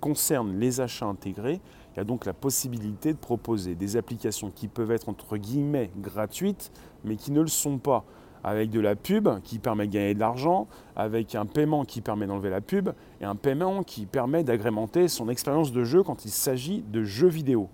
concerne 0.00 0.56
les 0.56 0.80
achats 0.80 1.06
intégrés, 1.06 1.60
il 1.92 1.96
y 1.96 2.00
a 2.00 2.04
donc 2.04 2.24
la 2.24 2.32
possibilité 2.32 3.12
de 3.12 3.18
proposer 3.18 3.74
des 3.74 3.96
applications 3.96 4.52
qui 4.52 4.68
peuvent 4.68 4.92
être 4.92 5.08
entre 5.08 5.36
guillemets 5.36 5.90
gratuites, 5.96 6.70
mais 7.02 7.16
qui 7.16 7.32
ne 7.32 7.40
le 7.40 7.48
sont 7.48 7.78
pas 7.78 8.04
avec 8.44 8.70
de 8.70 8.80
la 8.80 8.96
pub 8.96 9.28
qui 9.42 9.58
permet 9.58 9.86
de 9.86 9.92
gagner 9.92 10.14
de 10.14 10.20
l'argent, 10.20 10.66
avec 10.96 11.34
un 11.34 11.46
paiement 11.46 11.84
qui 11.84 12.00
permet 12.00 12.26
d'enlever 12.26 12.50
la 12.50 12.60
pub, 12.60 12.90
et 13.20 13.24
un 13.24 13.36
paiement 13.36 13.82
qui 13.82 14.06
permet 14.06 14.44
d'agrémenter 14.44 15.08
son 15.08 15.28
expérience 15.28 15.72
de 15.72 15.84
jeu 15.84 16.02
quand 16.02 16.24
il 16.24 16.30
s'agit 16.30 16.82
de 16.82 17.02
jeux 17.02 17.28
vidéo. 17.28 17.68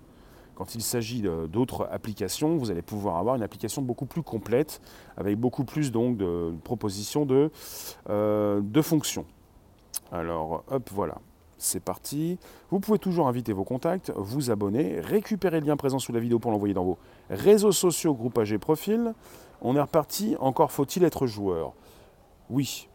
Quand 0.55 0.73
il 0.73 0.81
s'agit 0.81 1.21
d'autres 1.21 1.87
applications, 1.91 2.55
vous 2.55 2.71
allez 2.71 2.81
pouvoir 2.81 3.17
avoir 3.17 3.35
une 3.35 3.43
application 3.43 3.81
beaucoup 3.81 4.05
plus 4.05 4.23
complète, 4.23 4.81
avec 5.17 5.37
beaucoup 5.37 5.65
plus 5.65 5.91
donc 5.91 6.17
de 6.17 6.53
propositions 6.63 7.25
de, 7.25 7.51
euh, 8.09 8.61
de 8.63 8.81
fonctions. 8.81 9.25
Alors, 10.11 10.63
hop, 10.69 10.89
voilà 10.93 11.15
c'est 11.57 11.79
parti. 11.79 12.37
Vous 12.69 12.79
pouvez 12.79 12.99
toujours 12.99 13.27
inviter 13.27 13.53
vos 13.53 13.63
contacts, 13.63 14.11
vous 14.15 14.51
abonner, 14.51 14.99
récupérer 14.99 15.59
le 15.59 15.67
lien 15.67 15.77
présent 15.77 15.99
sous 15.99 16.11
la 16.11 16.19
vidéo 16.19 16.39
pour 16.39 16.51
l'envoyer 16.51 16.73
dans 16.73 16.83
vos 16.83 16.97
réseaux 17.29 17.71
sociaux, 17.71 18.13
groupages 18.13 18.51
et 18.51 18.57
profils. 18.57 19.13
On 19.61 19.75
est 19.75 19.81
reparti, 19.81 20.35
encore 20.39 20.71
faut-il 20.71 21.03
être 21.03 21.27
joueur. 21.27 21.73
Oui, 22.49 22.87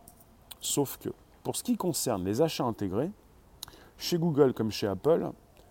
sauf 0.60 0.98
que 0.98 1.10
pour 1.42 1.56
ce 1.56 1.62
qui 1.62 1.76
concerne 1.76 2.24
les 2.24 2.42
achats 2.42 2.64
intégrés, 2.64 3.10
chez 3.98 4.18
Google 4.18 4.54
comme 4.54 4.70
chez 4.70 4.86
Apple, 4.86 5.30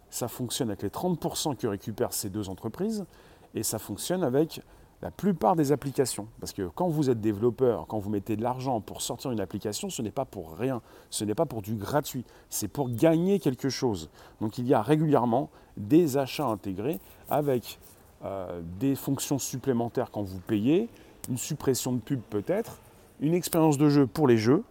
ça 0.10 0.27
fonctionne 0.27 0.69
avec 0.69 0.81
les 0.81 0.89
30% 0.89 1.55
que 1.55 1.67
récupèrent 1.67 2.13
ces 2.13 2.29
deux 2.29 2.50
entreprises 2.50 3.05
et 3.53 3.63
ça 3.63 3.79
fonctionne 3.79 4.24
avec 4.24 4.62
la 5.01 5.12
plupart 5.12 5.55
des 5.55 5.72
applications. 5.72 6.27
Parce 6.39 6.51
que 6.51 6.63
quand 6.75 6.89
vous 6.89 7.10
êtes 7.10 7.22
développeur, 7.22 7.88
quand 7.88 8.00
vous 8.00 8.10
mettez 8.10 8.36
de 8.36 8.43
l'argent 8.43 8.81
pour 8.81 9.01
sortir 9.01 9.31
une 9.31 9.39
application, 9.39 9.89
ce 9.89 10.01
n'est 10.01 10.12
pas 10.12 10.25
pour 10.25 10.58
rien, 10.58 10.81
ce 11.10 11.24
n'est 11.24 11.36
pas 11.36 11.46
pour 11.46 11.62
du 11.62 11.75
gratuit, 11.75 12.25
c'est 12.50 12.67
pour 12.67 12.89
gagner 12.89 13.39
quelque 13.39 13.69
chose. 13.69 14.10
Donc 14.41 14.58
il 14.58 14.67
y 14.67 14.74
a 14.74 14.81
régulièrement 14.81 15.50
des 15.77 16.17
achats 16.17 16.48
intégrés 16.48 17.00
avec 17.29 17.79
euh, 18.23 18.61
des 18.79 18.95
fonctions 18.95 19.39
supplémentaires 19.39 20.11
quand 20.11 20.23
vous 20.23 20.39
payez, 20.39 20.89
une 21.29 21.38
suppression 21.38 21.93
de 21.93 21.99
pub 21.99 22.19
peut-être, 22.29 22.79
une 23.21 23.33
expérience 23.33 23.77
de 23.77 23.89
jeu 23.89 24.07
pour 24.07 24.27
les 24.27 24.38
jeux 24.38 24.63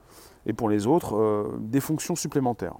et 0.46 0.52
pour 0.52 0.68
les 0.68 0.86
autres, 0.86 1.16
euh, 1.16 1.58
des 1.60 1.80
fonctions 1.80 2.16
supplémentaires. 2.16 2.76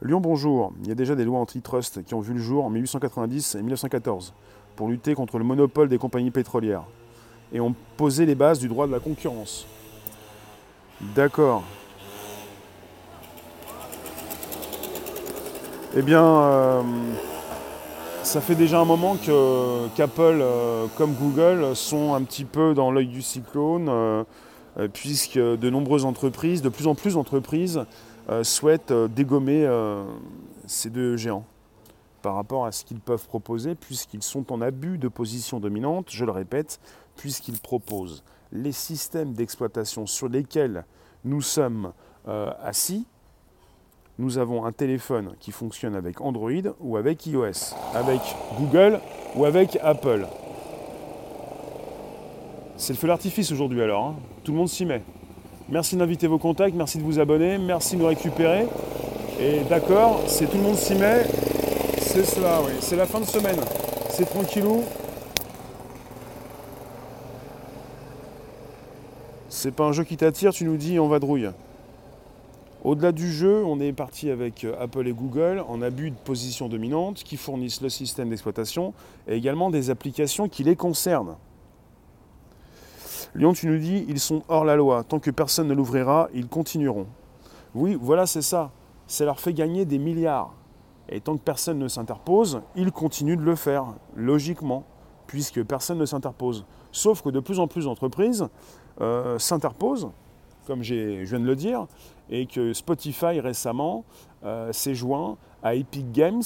Lyon, 0.00 0.20
bonjour. 0.20 0.72
Il 0.82 0.88
y 0.88 0.90
a 0.90 0.96
déjà 0.96 1.14
des 1.14 1.24
lois 1.24 1.38
antitrust 1.38 2.04
qui 2.04 2.14
ont 2.14 2.20
vu 2.20 2.34
le 2.34 2.40
jour 2.40 2.64
en 2.64 2.70
1890 2.70 3.54
et 3.54 3.58
1914 3.58 4.34
pour 4.74 4.88
lutter 4.88 5.14
contre 5.14 5.38
le 5.38 5.44
monopole 5.44 5.88
des 5.88 5.98
compagnies 5.98 6.32
pétrolières 6.32 6.84
et 7.52 7.60
ont 7.60 7.74
posé 7.96 8.26
les 8.26 8.34
bases 8.34 8.58
du 8.58 8.66
droit 8.66 8.86
de 8.86 8.92
la 8.92 8.98
concurrence. 8.98 9.66
D'accord. 11.14 11.62
Eh 15.94 16.02
bien, 16.02 16.24
euh, 16.24 16.82
ça 18.24 18.40
fait 18.40 18.54
déjà 18.54 18.80
un 18.80 18.84
moment 18.84 19.16
qu'Apple 19.16 20.38
euh, 20.40 20.86
comme 20.96 21.14
Google 21.14 21.74
sont 21.74 22.14
un 22.14 22.22
petit 22.22 22.44
peu 22.44 22.74
dans 22.74 22.90
l'œil 22.90 23.08
du 23.08 23.22
cyclone, 23.22 23.88
euh, 23.88 24.24
puisque 24.92 25.38
de 25.38 25.70
nombreuses 25.70 26.04
entreprises, 26.04 26.62
de 26.62 26.68
plus 26.68 26.86
en 26.86 26.94
plus 26.94 27.14
d'entreprises, 27.14 27.84
souhaitent 28.42 28.92
dégommer 28.92 29.68
ces 30.66 30.88
deux 30.88 31.16
géants 31.16 31.44
par 32.22 32.36
rapport 32.36 32.64
à 32.64 32.72
ce 32.72 32.84
qu'ils 32.84 33.00
peuvent 33.00 33.26
proposer, 33.26 33.74
puisqu'ils 33.74 34.22
sont 34.22 34.52
en 34.52 34.62
abus 34.62 34.96
de 34.96 35.08
position 35.08 35.60
dominante, 35.60 36.06
je 36.10 36.24
le 36.24 36.30
répète, 36.30 36.80
puisqu'ils 37.16 37.58
proposent 37.58 38.22
les 38.52 38.72
systèmes 38.72 39.32
d'exploitation 39.32 40.06
sur 40.06 40.28
lesquels 40.28 40.84
nous 41.24 41.42
sommes 41.42 41.92
euh, 42.28 42.52
assis. 42.62 43.06
Nous 44.18 44.36
avons 44.36 44.66
un 44.66 44.72
téléphone 44.72 45.34
qui 45.40 45.52
fonctionne 45.52 45.94
avec 45.94 46.20
Android 46.20 46.50
ou 46.80 46.98
avec 46.98 47.26
iOS, 47.26 47.74
avec 47.94 48.20
Google 48.58 49.00
ou 49.34 49.46
avec 49.46 49.78
Apple. 49.82 50.26
C'est 52.76 52.92
le 52.92 52.98
feu 52.98 53.08
d'artifice 53.08 53.50
aujourd'hui 53.52 53.80
alors, 53.80 54.04
hein. 54.04 54.14
tout 54.44 54.52
le 54.52 54.58
monde 54.58 54.68
s'y 54.68 54.84
met. 54.84 55.02
Merci 55.70 55.96
d'inviter 55.96 56.26
vos 56.26 56.38
contacts, 56.38 56.74
merci 56.74 56.98
de 56.98 57.02
vous 57.02 57.18
abonner, 57.18 57.56
merci 57.56 57.96
de 57.96 58.02
nous 58.02 58.08
récupérer. 58.08 58.66
Et 59.40 59.60
d'accord, 59.60 60.20
c'est 60.26 60.46
tout 60.46 60.58
le 60.58 60.62
monde 60.64 60.76
s'y 60.76 60.94
met, 60.94 61.24
c'est 61.98 62.24
cela, 62.24 62.60
oui. 62.62 62.72
C'est 62.80 62.96
la 62.96 63.06
fin 63.06 63.20
de 63.20 63.24
semaine. 63.24 63.60
C'est 64.10 64.26
tranquillou. 64.26 64.82
C'est 69.48 69.70
pas 69.74 69.84
un 69.84 69.92
jeu 69.92 70.04
qui 70.04 70.18
t'attire, 70.18 70.52
tu 70.52 70.66
nous 70.66 70.76
dis 70.76 71.00
on 71.00 71.08
va 71.08 71.18
drouille. 71.18 71.48
Au-delà 72.84 73.12
du 73.12 73.30
jeu, 73.30 73.64
on 73.64 73.78
est 73.78 73.92
parti 73.92 74.28
avec 74.28 74.64
euh, 74.64 74.74
Apple 74.80 75.06
et 75.06 75.12
Google 75.12 75.62
en 75.68 75.82
abus 75.82 76.10
de 76.10 76.16
position 76.16 76.68
dominante 76.68 77.22
qui 77.22 77.36
fournissent 77.36 77.80
le 77.80 77.88
système 77.88 78.28
d'exploitation 78.28 78.92
et 79.28 79.36
également 79.36 79.70
des 79.70 79.88
applications 79.88 80.48
qui 80.48 80.64
les 80.64 80.74
concernent. 80.74 81.36
Lyon, 83.36 83.52
tu 83.52 83.68
nous 83.68 83.78
dis, 83.78 84.04
ils 84.08 84.18
sont 84.18 84.42
hors 84.48 84.64
la 84.64 84.74
loi. 84.74 85.04
Tant 85.04 85.20
que 85.20 85.30
personne 85.30 85.68
ne 85.68 85.74
l'ouvrira, 85.74 86.28
ils 86.34 86.48
continueront. 86.48 87.06
Oui, 87.76 87.96
voilà, 87.98 88.26
c'est 88.26 88.42
ça. 88.42 88.72
Ça 89.06 89.24
leur 89.24 89.38
fait 89.38 89.54
gagner 89.54 89.84
des 89.84 89.98
milliards. 89.98 90.52
Et 91.08 91.20
tant 91.20 91.36
que 91.36 91.42
personne 91.42 91.78
ne 91.78 91.86
s'interpose, 91.86 92.62
il 92.74 92.90
continue 92.90 93.36
de 93.36 93.42
le 93.42 93.54
faire, 93.54 93.94
logiquement, 94.16 94.84
puisque 95.28 95.62
personne 95.62 95.98
ne 95.98 96.04
s'interpose. 96.04 96.64
Sauf 96.90 97.22
que 97.22 97.28
de 97.28 97.38
plus 97.38 97.60
en 97.60 97.68
plus 97.68 97.84
d'entreprises 97.84 98.48
euh, 99.00 99.38
s'interposent, 99.38 100.10
comme 100.66 100.82
je 100.82 101.22
viens 101.24 101.40
de 101.40 101.46
le 101.46 101.56
dire, 101.56 101.86
et 102.32 102.46
que 102.46 102.72
Spotify 102.72 103.38
récemment 103.38 104.04
euh, 104.42 104.72
s'est 104.72 104.96
joint 104.96 105.36
à 105.62 105.76
Epic 105.76 106.10
Games 106.10 106.42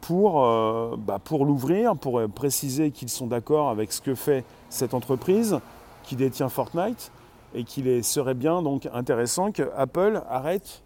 pour, 0.00 0.42
euh, 0.42 0.96
bah, 0.96 1.18
pour 1.22 1.44
l'ouvrir, 1.44 1.96
pour 1.96 2.22
préciser 2.30 2.92
qu'ils 2.92 3.10
sont 3.10 3.26
d'accord 3.26 3.68
avec 3.68 3.92
ce 3.92 4.00
que 4.00 4.14
fait 4.14 4.44
cette 4.70 4.94
entreprise 4.94 5.58
qui 6.04 6.16
détient 6.16 6.48
Fortnite 6.48 7.12
et 7.54 7.64
qu'il 7.64 8.02
serait 8.02 8.34
bien 8.34 8.62
donc 8.62 8.88
intéressant 8.92 9.52
que 9.52 9.70
Apple 9.76 10.22
arrête 10.28 10.82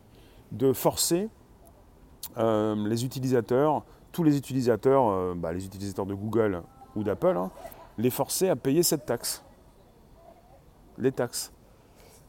de 0.53 0.73
forcer 0.73 1.29
euh, 2.39 2.77
les 2.89 3.05
utilisateurs, 3.05 3.85
tous 4.13 4.23
les 4.23 4.37
utilisateurs, 4.37 5.09
euh, 5.09 5.35
bah, 5.37 5.53
les 5.53 5.65
utilisateurs 5.67 6.07
de 6.07 6.15
Google 6.15 6.63
ou 6.97 7.03
d'Apple, 7.03 7.37
hein, 7.37 7.51
les 7.99 8.11
forcer 8.11 8.49
à 8.49 8.57
payer 8.57 8.83
cette 8.83 9.07
taxe. 9.07 9.45
Les 10.99 11.13
taxes. 11.13 11.53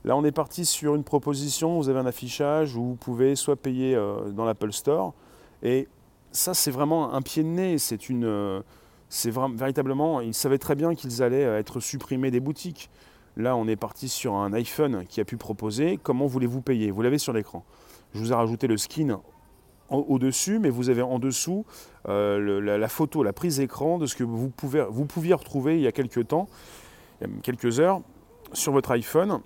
Là, 0.04 0.16
on 0.16 0.24
est 0.24 0.32
parti 0.32 0.66
sur 0.66 0.96
une 0.96 1.04
proposition, 1.04 1.78
vous 1.78 1.90
avez 1.90 2.00
un 2.00 2.06
affichage 2.06 2.76
où 2.76 2.84
vous 2.84 2.96
pouvez 2.96 3.36
soit 3.36 3.56
payer 3.56 3.96
euh, 3.96 4.30
dans 4.32 4.46
l'Apple 4.46 4.72
Store, 4.72 5.14
et 5.62 5.88
ça, 6.32 6.54
c'est 6.54 6.72
vraiment 6.72 7.14
un 7.14 7.22
pied 7.22 7.44
de 7.44 7.50
nez, 7.50 7.78
c'est 7.78 8.10
une... 8.10 8.64
c'est 9.10 9.32
véritablement, 9.32 10.22
ils 10.22 10.34
savaient 10.34 10.58
très 10.58 10.76
bien 10.76 10.96
qu'ils 10.96 11.22
allaient 11.22 11.44
être 11.44 11.80
supprimés 11.80 12.32
des 12.32 12.40
boutiques. 12.40 12.90
Là, 13.38 13.56
on 13.56 13.68
est 13.68 13.76
parti 13.76 14.10
sur 14.10 14.34
un 14.36 14.54
iPhone 14.54 15.06
qui 15.08 15.22
a 15.22 15.26
pu 15.26 15.38
proposer 15.38 16.00
comment 16.02 16.26
voulez-vous 16.26 16.62
payer? 16.62 16.92
Vous 16.92 17.02
l'avez 17.02 17.18
sur 17.18 17.34
l'écran. 17.34 17.64
Je 18.14 18.20
vous 18.20 18.32
ai 18.32 18.36
rajouté 18.36 18.68
le 18.68 18.78
skin 18.78 19.20
au-dessus, 19.90 20.60
mais 20.60 20.70
vous 20.70 20.90
avez 20.90 21.02
en 21.02 21.20
dessous 21.20 21.66
euh, 22.08 22.62
la, 22.62 22.88
photo, 22.88 23.24
la 23.24 23.34
prise 23.34 23.60
écran 23.60 23.98
de 23.98 24.06
ce 24.06 24.16
que 24.16 24.24
vous 24.24 24.50
pouviez 24.50 25.34
retrouver 25.34 25.76
il 25.76 25.82
y 25.82 25.88
a 25.88 25.92
quelques 25.92 26.30
temps, 26.30 26.48
quelques 27.44 27.80
heures, 27.80 28.02
sur 28.54 28.72
votre 28.72 28.92
iPhone, 28.92 29.42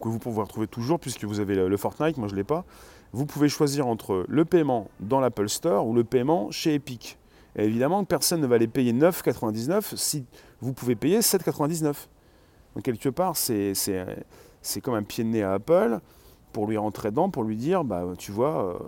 que 0.00 0.08
vous 0.08 0.18
pouvez 0.18 0.40
retrouver 0.40 0.66
toujours 0.66 1.00
puisque 1.00 1.24
vous 1.24 1.40
avez 1.40 1.54
le, 1.54 1.76
Fortnite, 1.76 2.16
moi 2.16 2.28
je 2.28 2.32
ne 2.32 2.38
l'ai 2.38 2.44
pas. 2.44 2.64
Vous 3.12 3.26
pouvez 3.26 3.48
choisir 3.48 3.86
entre 3.86 4.24
le 4.28 4.44
paiement 4.44 4.88
dans 5.00 5.20
l'Apple 5.20 5.48
Store 5.48 5.86
ou 5.86 5.94
le 5.94 6.04
paiement 6.04 6.50
chez 6.50 6.74
Epic. 6.74 7.18
Et 7.56 7.64
évidemment, 7.64 8.04
personne 8.04 8.40
ne 8.40 8.46
va 8.46 8.58
les 8.58 8.66
payer 8.66 8.92
9,99 8.92 9.96
si 9.96 10.26
vous 10.60 10.72
pouvez 10.72 10.96
payer 10.96 11.20
7,99. 11.20 11.94
Donc 12.74 12.84
quelque 12.84 13.08
part, 13.08 13.36
c'est 13.36 13.74
comme 14.82 14.94
un 14.94 15.02
pied 15.02 15.22
de 15.22 15.28
nez 15.28 15.42
à 15.42 15.54
Apple 15.54 16.00
pour 16.52 16.66
lui 16.66 16.76
rentrer 16.76 17.10
dedans, 17.10 17.30
pour 17.30 17.44
lui 17.44 17.56
dire, 17.56 17.84
bah, 17.84 18.04
tu 18.18 18.32
vois, 18.32 18.74
euh, 18.74 18.78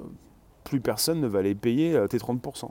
plus 0.65 0.81
personne 0.81 1.21
ne 1.21 1.27
va 1.27 1.41
aller 1.41 1.55
payer 1.55 1.95
euh, 1.95 2.07
tes 2.07 2.19
30%. 2.19 2.71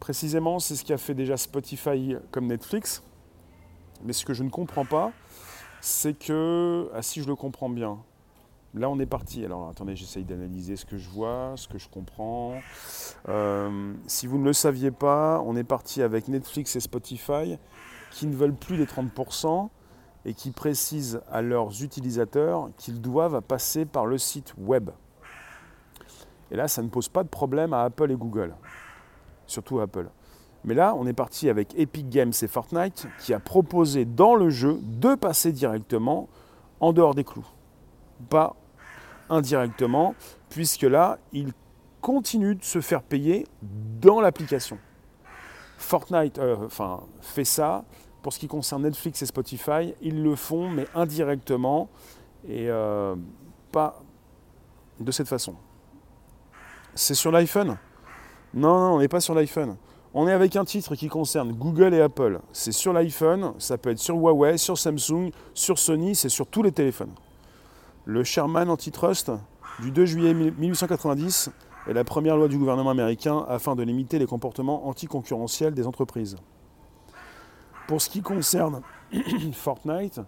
Précisément, 0.00 0.58
c'est 0.58 0.76
ce 0.76 0.84
qu'a 0.84 0.96
fait 0.96 1.14
déjà 1.14 1.36
Spotify 1.36 2.16
comme 2.30 2.46
Netflix. 2.46 3.02
Mais 4.04 4.12
ce 4.12 4.24
que 4.24 4.32
je 4.32 4.44
ne 4.44 4.48
comprends 4.50 4.84
pas, 4.84 5.12
c'est 5.80 6.14
que, 6.14 6.90
ah 6.94 7.02
si 7.02 7.22
je 7.22 7.28
le 7.28 7.36
comprends 7.36 7.68
bien, 7.68 7.98
là 8.74 8.88
on 8.90 8.98
est 8.98 9.06
parti. 9.06 9.44
Alors 9.44 9.68
attendez, 9.68 9.96
j'essaye 9.96 10.24
d'analyser 10.24 10.76
ce 10.76 10.84
que 10.84 10.98
je 10.98 11.08
vois, 11.08 11.52
ce 11.56 11.68
que 11.68 11.78
je 11.78 11.88
comprends. 11.88 12.54
Euh, 13.28 13.94
si 14.06 14.26
vous 14.26 14.38
ne 14.38 14.44
le 14.44 14.52
saviez 14.52 14.90
pas, 14.90 15.42
on 15.44 15.56
est 15.56 15.64
parti 15.64 16.02
avec 16.02 16.28
Netflix 16.28 16.76
et 16.76 16.80
Spotify 16.80 17.58
qui 18.10 18.26
ne 18.26 18.34
veulent 18.34 18.54
plus 18.54 18.76
les 18.76 18.86
30%, 18.86 19.68
et 20.28 20.34
qui 20.34 20.50
précisent 20.50 21.22
à 21.30 21.40
leurs 21.40 21.82
utilisateurs 21.82 22.70
qu'ils 22.76 23.00
doivent 23.00 23.40
passer 23.40 23.86
par 23.86 24.04
le 24.04 24.18
site 24.18 24.54
web. 24.58 24.90
Et 26.50 26.56
là, 26.56 26.68
ça 26.68 26.82
ne 26.82 26.88
pose 26.88 27.08
pas 27.08 27.22
de 27.22 27.28
problème 27.28 27.72
à 27.72 27.84
Apple 27.84 28.10
et 28.10 28.16
Google, 28.16 28.54
surtout 29.46 29.80
Apple. 29.80 30.08
Mais 30.64 30.74
là, 30.74 30.94
on 30.96 31.06
est 31.06 31.12
parti 31.12 31.48
avec 31.48 31.78
Epic 31.78 32.08
Games 32.08 32.32
et 32.42 32.46
Fortnite 32.46 33.06
qui 33.20 33.32
a 33.32 33.40
proposé 33.40 34.04
dans 34.04 34.34
le 34.34 34.50
jeu 34.50 34.78
de 34.82 35.14
passer 35.14 35.52
directement 35.52 36.28
en 36.80 36.92
dehors 36.92 37.14
des 37.14 37.24
clous. 37.24 37.46
Pas 38.28 38.56
indirectement, 39.30 40.14
puisque 40.48 40.82
là, 40.82 41.18
ils 41.32 41.52
continuent 42.00 42.56
de 42.56 42.64
se 42.64 42.80
faire 42.80 43.02
payer 43.02 43.46
dans 43.62 44.20
l'application. 44.20 44.78
Fortnite 45.76 46.38
euh, 46.38 46.56
enfin, 46.66 47.00
fait 47.20 47.44
ça, 47.44 47.84
pour 48.22 48.32
ce 48.32 48.38
qui 48.38 48.48
concerne 48.48 48.82
Netflix 48.82 49.22
et 49.22 49.26
Spotify, 49.26 49.94
ils 50.02 50.22
le 50.22 50.34
font, 50.34 50.68
mais 50.68 50.86
indirectement 50.94 51.88
et 52.46 52.68
euh, 52.68 53.14
pas 53.70 54.00
de 54.98 55.10
cette 55.12 55.28
façon. 55.28 55.54
C'est 56.94 57.14
sur 57.14 57.30
l'iPhone? 57.30 57.76
Non, 58.54 58.80
non, 58.80 58.96
on 58.96 58.98
n'est 58.98 59.08
pas 59.08 59.20
sur 59.20 59.34
l'iPhone. 59.34 59.76
On 60.14 60.26
est 60.26 60.32
avec 60.32 60.56
un 60.56 60.64
titre 60.64 60.94
qui 60.94 61.08
concerne 61.08 61.52
Google 61.52 61.92
et 61.92 62.00
Apple. 62.00 62.40
C'est 62.52 62.72
sur 62.72 62.94
l'iPhone, 62.94 63.52
ça 63.58 63.76
peut 63.76 63.90
être 63.90 63.98
sur 63.98 64.16
Huawei, 64.16 64.56
sur 64.56 64.78
Samsung, 64.78 65.30
sur 65.52 65.78
Sony, 65.78 66.14
c'est 66.14 66.30
sur 66.30 66.46
tous 66.46 66.62
les 66.62 66.72
téléphones. 66.72 67.12
Le 68.06 68.24
Sherman 68.24 68.70
Antitrust 68.70 69.30
du 69.80 69.90
2 69.90 70.06
juillet 70.06 70.32
1890 70.32 71.50
est 71.88 71.92
la 71.92 72.04
première 72.04 72.38
loi 72.38 72.48
du 72.48 72.56
gouvernement 72.56 72.88
américain 72.88 73.44
afin 73.48 73.76
de 73.76 73.82
limiter 73.82 74.18
les 74.18 74.26
comportements 74.26 74.88
anticoncurrentiels 74.88 75.74
des 75.74 75.86
entreprises. 75.86 76.36
Pour 77.86 78.00
ce 78.00 78.08
qui 78.08 78.22
concerne 78.22 78.80
Fortnite, 79.52 80.20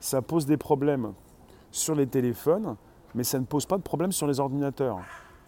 ça 0.00 0.20
pose 0.20 0.46
des 0.46 0.56
problèmes 0.56 1.12
sur 1.70 1.94
les 1.94 2.08
téléphones, 2.08 2.76
mais 3.14 3.24
ça 3.24 3.38
ne 3.38 3.44
pose 3.44 3.66
pas 3.66 3.76
de 3.76 3.82
problème 3.82 4.10
sur 4.10 4.26
les 4.26 4.40
ordinateurs, 4.40 4.98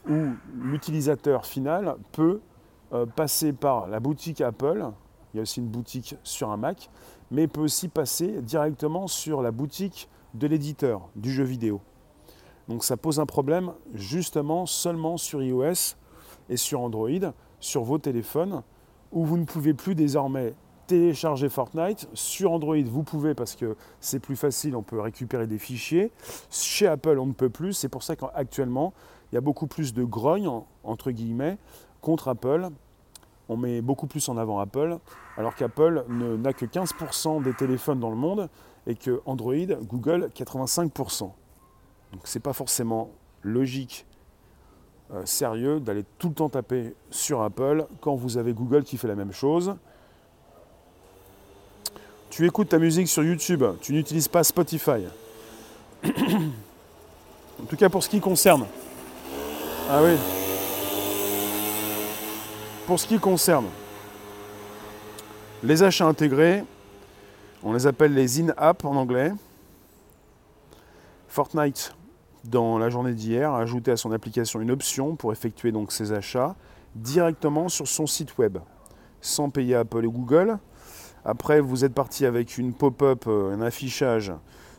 où 0.08 0.28
l'utilisateur 0.54 1.44
final 1.44 1.96
peut 2.12 2.40
euh, 2.92 3.06
passer 3.06 3.52
par 3.52 3.86
la 3.88 4.00
boutique 4.00 4.40
Apple, 4.40 4.90
il 5.32 5.36
y 5.36 5.40
a 5.40 5.42
aussi 5.42 5.60
une 5.60 5.68
boutique 5.68 6.16
sur 6.22 6.50
un 6.50 6.56
Mac, 6.56 6.90
mais 7.30 7.46
peut 7.46 7.60
aussi 7.60 7.88
passer 7.88 8.42
directement 8.42 9.06
sur 9.06 9.42
la 9.42 9.52
boutique 9.52 10.08
de 10.34 10.46
l'éditeur 10.46 11.08
du 11.16 11.30
jeu 11.32 11.44
vidéo. 11.44 11.80
Donc 12.68 12.84
ça 12.84 12.96
pose 12.96 13.20
un 13.20 13.26
problème 13.26 13.72
justement 13.94 14.66
seulement 14.66 15.16
sur 15.16 15.42
iOS 15.42 15.96
et 16.48 16.56
sur 16.56 16.80
Android, 16.80 17.32
sur 17.58 17.82
vos 17.82 17.98
téléphones, 17.98 18.62
où 19.12 19.24
vous 19.24 19.36
ne 19.36 19.44
pouvez 19.44 19.74
plus 19.74 19.94
désormais 19.94 20.54
télécharger 20.86 21.48
Fortnite. 21.48 22.08
Sur 22.14 22.52
Android, 22.52 22.82
vous 22.84 23.04
pouvez 23.04 23.34
parce 23.34 23.54
que 23.54 23.76
c'est 24.00 24.18
plus 24.18 24.36
facile, 24.36 24.74
on 24.74 24.82
peut 24.82 25.00
récupérer 25.00 25.46
des 25.46 25.58
fichiers. 25.58 26.10
Chez 26.50 26.88
Apple, 26.88 27.18
on 27.18 27.26
ne 27.26 27.32
peut 27.32 27.50
plus. 27.50 27.72
C'est 27.72 27.88
pour 27.88 28.02
ça 28.02 28.16
qu'actuellement, 28.16 28.92
il 29.30 29.36
y 29.36 29.38
a 29.38 29.40
beaucoup 29.40 29.68
plus 29.68 29.94
de 29.94 30.02
grogne, 30.02 30.50
entre 30.82 31.12
guillemets, 31.12 31.58
contre 32.00 32.28
Apple. 32.28 32.68
On 33.48 33.56
met 33.56 33.80
beaucoup 33.80 34.06
plus 34.06 34.28
en 34.28 34.36
avant 34.36 34.60
Apple, 34.60 34.98
alors 35.36 35.54
qu'Apple 35.56 36.04
n'a 36.08 36.52
que 36.52 36.66
15% 36.66 37.42
des 37.42 37.52
téléphones 37.52 37.98
dans 37.98 38.10
le 38.10 38.16
monde 38.16 38.48
et 38.86 38.94
que 38.94 39.20
Android, 39.26 39.54
Google, 39.82 40.30
85%. 40.34 41.32
Donc 42.12 42.20
c'est 42.24 42.40
pas 42.40 42.52
forcément 42.52 43.10
logique, 43.42 44.06
euh, 45.12 45.22
sérieux, 45.24 45.80
d'aller 45.80 46.04
tout 46.18 46.28
le 46.28 46.34
temps 46.34 46.48
taper 46.48 46.94
sur 47.10 47.42
Apple 47.42 47.86
quand 48.00 48.14
vous 48.14 48.38
avez 48.38 48.52
Google 48.52 48.84
qui 48.84 48.96
fait 48.96 49.08
la 49.08 49.16
même 49.16 49.32
chose. 49.32 49.74
Tu 52.30 52.46
écoutes 52.46 52.68
ta 52.68 52.78
musique 52.78 53.08
sur 53.08 53.24
YouTube, 53.24 53.64
tu 53.80 53.92
n'utilises 53.92 54.28
pas 54.28 54.44
Spotify. 54.44 55.06
en 56.04 57.66
tout 57.68 57.76
cas 57.76 57.88
pour 57.88 58.04
ce 58.04 58.08
qui 58.08 58.20
concerne. 58.20 58.66
Ah 59.90 60.00
oui. 60.04 60.39
Pour 62.90 62.98
ce 62.98 63.06
qui 63.06 63.20
concerne 63.20 63.66
les 65.62 65.84
achats 65.84 66.08
intégrés, 66.08 66.64
on 67.62 67.72
les 67.72 67.86
appelle 67.86 68.12
les 68.12 68.40
in-app 68.40 68.84
en 68.84 68.96
anglais. 68.96 69.30
Fortnite, 71.28 71.94
dans 72.42 72.78
la 72.78 72.90
journée 72.90 73.12
d'hier, 73.12 73.52
a 73.52 73.60
ajouté 73.60 73.92
à 73.92 73.96
son 73.96 74.10
application 74.10 74.60
une 74.60 74.72
option 74.72 75.14
pour 75.14 75.30
effectuer 75.30 75.70
donc 75.70 75.92
ses 75.92 76.10
achats 76.10 76.56
directement 76.96 77.68
sur 77.68 77.86
son 77.86 78.08
site 78.08 78.36
web, 78.38 78.58
sans 79.20 79.50
payer 79.50 79.76
Apple 79.76 80.04
et 80.04 80.08
Google, 80.08 80.58
après, 81.24 81.60
vous 81.60 81.84
êtes 81.84 81.94
parti 81.94 82.26
avec 82.26 82.58
une 82.58 82.74
pop-up, 82.74 83.22
euh, 83.28 83.54
un 83.54 83.62
affichage 83.62 84.32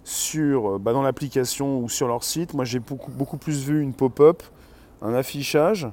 sur, 0.03 0.71
euh, 0.71 0.79
bah, 0.79 0.91
dans 0.91 1.01
l'application 1.01 1.79
ou 1.79 1.87
sur 1.87 2.09
leur 2.09 2.25
site. 2.25 2.53
Moi, 2.55 2.65
j'ai 2.65 2.79
beaucoup, 2.79 3.11
beaucoup 3.11 3.37
plus 3.37 3.63
vu 3.63 3.81
une 3.81 3.93
pop-up, 3.93 4.43
un 5.01 5.13
affichage. 5.13 5.87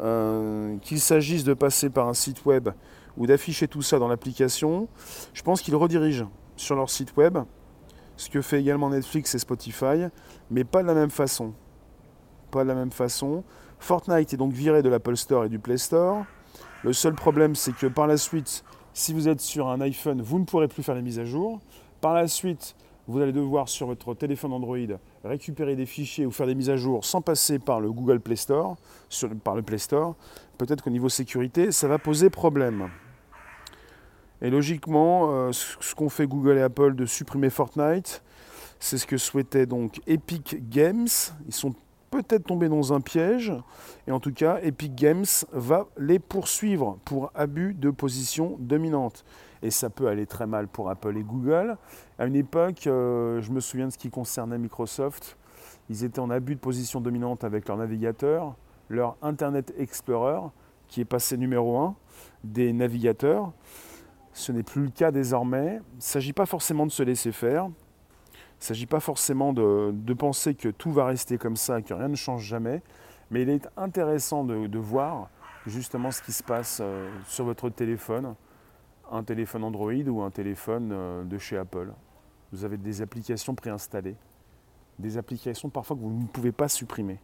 Euh, 0.00 0.76
qu'il 0.78 0.98
s'agisse 0.98 1.44
de 1.44 1.54
passer 1.54 1.88
par 1.88 2.08
un 2.08 2.14
site 2.14 2.44
web 2.44 2.68
ou 3.16 3.28
d'afficher 3.28 3.68
tout 3.68 3.82
ça 3.82 4.00
dans 4.00 4.08
l'application, 4.08 4.88
je 5.32 5.42
pense 5.42 5.62
qu'ils 5.62 5.76
redirigent 5.76 6.26
sur 6.56 6.74
leur 6.74 6.90
site 6.90 7.16
web, 7.16 7.38
ce 8.16 8.28
que 8.28 8.42
fait 8.42 8.60
également 8.60 8.90
Netflix 8.90 9.34
et 9.36 9.38
Spotify, 9.38 10.06
mais 10.50 10.64
pas 10.64 10.82
de 10.82 10.88
la 10.88 10.94
même 10.94 11.10
façon. 11.10 11.52
Pas 12.50 12.64
de 12.64 12.68
la 12.68 12.74
même 12.74 12.90
façon. 12.90 13.44
Fortnite 13.78 14.32
est 14.34 14.36
donc 14.36 14.52
viré 14.52 14.82
de 14.82 14.88
l'Apple 14.88 15.16
Store 15.16 15.44
et 15.44 15.48
du 15.48 15.60
Play 15.60 15.78
Store. 15.78 16.24
Le 16.82 16.92
seul 16.92 17.14
problème, 17.14 17.54
c'est 17.54 17.74
que 17.74 17.86
par 17.86 18.06
la 18.06 18.16
suite, 18.16 18.64
si 18.92 19.12
vous 19.12 19.28
êtes 19.28 19.40
sur 19.40 19.68
un 19.68 19.80
iPhone, 19.80 20.22
vous 20.22 20.38
ne 20.40 20.44
pourrez 20.44 20.68
plus 20.68 20.82
faire 20.82 20.94
les 20.94 21.02
mises 21.02 21.18
à 21.18 21.24
jour. 21.24 21.60
Par 22.00 22.14
la 22.14 22.26
suite, 22.26 22.74
vous 23.06 23.20
allez 23.20 23.32
devoir 23.32 23.68
sur 23.68 23.86
votre 23.86 24.14
téléphone 24.14 24.52
Android 24.52 24.76
récupérer 25.24 25.76
des 25.76 25.86
fichiers 25.86 26.26
ou 26.26 26.30
faire 26.30 26.46
des 26.46 26.54
mises 26.54 26.70
à 26.70 26.76
jour 26.76 27.04
sans 27.04 27.20
passer 27.20 27.58
par 27.58 27.80
le 27.80 27.90
Google 27.90 28.20
Play 28.20 28.36
Store, 28.36 28.76
le 29.22 29.62
Play 29.62 29.78
Store. 29.78 30.14
Peut-être 30.58 30.82
qu'au 30.82 30.90
niveau 30.90 31.08
sécurité, 31.08 31.72
ça 31.72 31.88
va 31.88 31.98
poser 31.98 32.30
problème. 32.30 32.88
Et 34.42 34.50
logiquement, 34.50 35.30
euh, 35.30 35.52
ce 35.52 35.94
qu'ont 35.94 36.08
fait 36.08 36.26
Google 36.26 36.58
et 36.58 36.62
Apple 36.62 36.94
de 36.94 37.06
supprimer 37.06 37.50
Fortnite, 37.50 38.22
c'est 38.78 38.98
ce 38.98 39.06
que 39.06 39.16
souhaitait 39.16 39.66
donc 39.66 40.00
Epic 40.06 40.68
Games. 40.68 41.08
Ils 41.46 41.54
sont 41.54 41.74
peut-être 42.10 42.44
tomber 42.44 42.68
dans 42.68 42.92
un 42.92 43.00
piège. 43.00 43.52
Et 44.06 44.12
en 44.12 44.20
tout 44.20 44.32
cas, 44.32 44.58
Epic 44.62 44.94
Games 44.94 45.24
va 45.52 45.86
les 45.98 46.18
poursuivre 46.18 46.98
pour 47.04 47.30
abus 47.34 47.74
de 47.74 47.90
position 47.90 48.56
dominante. 48.60 49.24
Et 49.64 49.70
ça 49.70 49.88
peut 49.88 50.08
aller 50.08 50.26
très 50.26 50.46
mal 50.46 50.68
pour 50.68 50.90
Apple 50.90 51.16
et 51.16 51.22
Google. 51.22 51.78
À 52.18 52.26
une 52.26 52.36
époque, 52.36 52.86
euh, 52.86 53.40
je 53.40 53.50
me 53.50 53.60
souviens 53.60 53.86
de 53.86 53.92
ce 53.92 53.96
qui 53.96 54.10
concernait 54.10 54.58
Microsoft. 54.58 55.38
Ils 55.88 56.04
étaient 56.04 56.20
en 56.20 56.28
abus 56.28 56.54
de 56.54 56.60
position 56.60 57.00
dominante 57.00 57.44
avec 57.44 57.66
leur 57.66 57.78
navigateur, 57.78 58.54
leur 58.90 59.16
Internet 59.22 59.72
Explorer, 59.78 60.50
qui 60.86 61.00
est 61.00 61.06
passé 61.06 61.38
numéro 61.38 61.78
1 61.78 61.96
des 62.44 62.74
navigateurs. 62.74 63.52
Ce 64.34 64.52
n'est 64.52 64.62
plus 64.62 64.82
le 64.82 64.90
cas 64.90 65.10
désormais. 65.10 65.80
Il 65.94 65.96
ne 65.96 66.02
s'agit 66.02 66.34
pas 66.34 66.44
forcément 66.44 66.84
de 66.84 66.92
se 66.92 67.02
laisser 67.02 67.32
faire. 67.32 67.64
Il 67.64 68.60
ne 68.60 68.64
s'agit 68.66 68.86
pas 68.86 69.00
forcément 69.00 69.54
de, 69.54 70.12
penser 70.12 70.54
que 70.54 70.68
tout 70.68 70.92
va 70.92 71.06
rester 71.06 71.38
comme 71.38 71.56
ça, 71.56 71.80
que 71.80 71.94
rien 71.94 72.08
ne 72.08 72.16
change 72.16 72.42
jamais, 72.42 72.82
mais 73.30 73.42
il 73.42 73.48
est 73.48 73.66
intéressant 73.78 74.44
de, 74.44 74.78
voir 74.78 75.30
justement 75.66 76.10
ce 76.10 76.20
qui 76.20 76.32
se 76.32 76.42
passe 76.42 76.80
euh, 76.82 77.08
sur 77.26 77.46
votre 77.46 77.70
téléphone, 77.70 78.34
un 79.10 79.22
téléphone 79.22 79.64
Android 79.64 79.92
ou 79.92 80.22
un 80.22 80.30
téléphone 80.30 80.90
euh, 80.92 81.24
de 81.24 81.38
chez 81.38 81.56
Apple. 81.56 81.92
Vous 82.52 82.64
avez 82.64 82.76
des 82.76 83.02
applications 83.02 83.54
préinstallées, 83.54 84.16
des 84.98 85.18
applications 85.18 85.68
parfois 85.68 85.96
que 85.96 86.02
vous 86.02 86.10
ne 86.10 86.26
pouvez 86.26 86.52
pas 86.52 86.68
supprimer. 86.68 87.18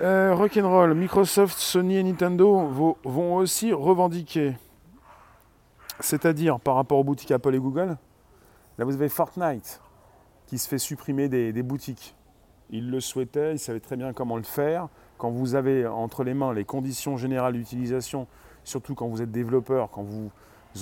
Euh, 0.00 0.34
rock'n'roll, 0.34 0.94
Microsoft, 0.94 1.56
Sony 1.56 1.96
et 1.96 2.02
Nintendo 2.02 2.96
vont 3.04 3.36
aussi 3.36 3.72
revendiquer, 3.72 4.56
c'est-à-dire 6.00 6.58
par 6.58 6.74
rapport 6.74 6.98
aux 6.98 7.04
boutiques 7.04 7.30
Apple 7.30 7.54
et 7.54 7.60
Google, 7.60 7.96
Là, 8.78 8.84
vous 8.84 8.94
avez 8.94 9.08
Fortnite 9.08 9.80
qui 10.46 10.58
se 10.58 10.68
fait 10.68 10.78
supprimer 10.78 11.28
des, 11.28 11.62
boutiques. 11.62 12.14
Il 12.70 12.90
le 12.90 13.00
souhaitait, 13.00 13.52
il 13.52 13.58
savait 13.58 13.80
très 13.80 13.96
bien 13.96 14.12
comment 14.12 14.36
le 14.36 14.42
faire. 14.42 14.88
Quand 15.16 15.30
vous 15.30 15.54
avez 15.54 15.86
entre 15.86 16.24
les 16.24 16.34
mains 16.34 16.52
les 16.52 16.64
conditions 16.64 17.16
générales 17.16 17.54
d'utilisation, 17.54 18.26
surtout 18.64 18.94
quand 18.94 19.06
vous 19.06 19.22
êtes 19.22 19.30
développeur, 19.30 19.90
quand 19.90 20.02
vous 20.02 20.30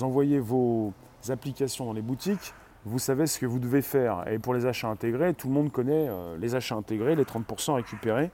envoyez 0.01 0.39
vos 0.39 0.93
applications 1.29 1.85
dans 1.85 1.93
les 1.93 2.01
boutiques, 2.01 2.53
vous 2.85 2.99
savez 2.99 3.27
ce 3.27 3.39
que 3.39 3.45
vous 3.45 3.59
devez 3.59 3.81
faire. 3.81 4.27
Et 4.29 4.39
pour 4.39 4.53
les 4.53 4.65
achats 4.65 4.89
intégrés, 4.89 5.33
tout 5.33 5.47
le 5.47 5.53
monde 5.53 5.71
connaît 5.71 6.07
euh, 6.09 6.37
les 6.37 6.55
achats 6.55 6.75
intégrés, 6.75 7.15
les 7.15 7.23
30% 7.23 7.75
récupérés 7.75 8.31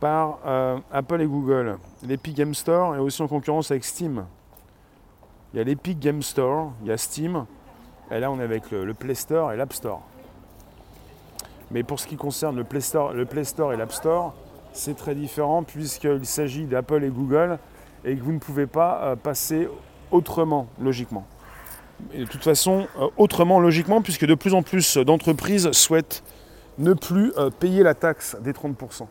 par 0.00 0.40
euh, 0.46 0.78
Apple 0.92 1.22
et 1.22 1.26
Google. 1.26 1.78
L'Epic 2.02 2.36
Game 2.36 2.54
Store 2.54 2.96
est 2.96 2.98
aussi 2.98 3.22
en 3.22 3.28
concurrence 3.28 3.70
avec 3.70 3.84
Steam. 3.84 4.26
Il 5.52 5.58
y 5.58 5.60
a 5.60 5.64
l'Epic 5.64 5.98
Game 5.98 6.20
Store, 6.20 6.72
il 6.82 6.88
y 6.88 6.92
a 6.92 6.98
Steam, 6.98 7.46
et 8.10 8.20
là, 8.20 8.30
on 8.30 8.38
est 8.38 8.44
avec 8.44 8.70
le, 8.70 8.92
Play 8.94 9.14
Store 9.14 9.52
et 9.52 9.56
l'App 9.56 9.72
Store. 9.72 10.02
Mais 11.70 11.82
pour 11.82 11.98
ce 11.98 12.06
qui 12.06 12.16
concerne 12.16 12.56
le 12.56 12.64
Play 12.64 12.80
Store, 12.80 13.12
le 13.12 13.24
Play 13.24 13.44
Store 13.44 13.72
et 13.72 13.76
l'App 13.76 13.92
Store, 13.92 14.34
c'est 14.72 14.96
très 14.96 15.14
différent 15.14 15.62
puisqu'il 15.62 16.26
s'agit 16.26 16.66
d'Apple 16.66 17.02
et 17.02 17.08
Google 17.08 17.58
et 18.04 18.16
que 18.16 18.22
vous 18.22 18.32
ne 18.32 18.38
pouvez 18.38 18.66
pas 18.66 19.02
euh, 19.02 19.16
passer 19.16 19.68
autrement, 20.10 20.68
logiquement. 20.80 21.26
De 22.14 22.24
toute 22.24 22.44
façon, 22.44 22.86
euh, 22.98 23.08
autrement, 23.16 23.60
logiquement, 23.60 24.02
puisque 24.02 24.26
de 24.26 24.34
plus 24.34 24.54
en 24.54 24.62
plus 24.62 24.96
d'entreprises 24.98 25.70
souhaitent 25.72 26.22
ne 26.78 26.92
plus 26.92 27.32
euh, 27.38 27.50
payer 27.50 27.82
la 27.82 27.94
taxe 27.94 28.36
des 28.40 28.52
30%. 28.52 29.06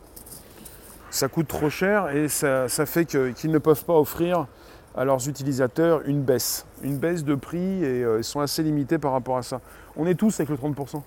Ça 1.10 1.28
coûte 1.28 1.48
trop 1.48 1.70
cher 1.70 2.10
et 2.14 2.28
ça, 2.28 2.68
fait 2.68 3.06
qu'ils 3.06 3.50
ne 3.50 3.58
peuvent 3.58 3.84
pas 3.84 3.98
offrir 3.98 4.46
à 4.94 5.04
leurs 5.04 5.28
utilisateurs 5.28 6.02
une 6.06 6.22
baisse, 6.22 6.66
une 6.82 6.98
baisse 6.98 7.24
de 7.24 7.34
prix 7.34 7.84
et 7.84 8.04
ils 8.18 8.24
sont 8.24 8.40
assez 8.40 8.62
limités 8.62 8.98
par 8.98 9.12
rapport 9.12 9.38
à 9.38 9.42
ça. 9.42 9.60
On 9.96 10.06
est 10.06 10.14
tous 10.14 10.40
avec 10.40 10.50
le 10.50 10.56
30%. 10.56 11.00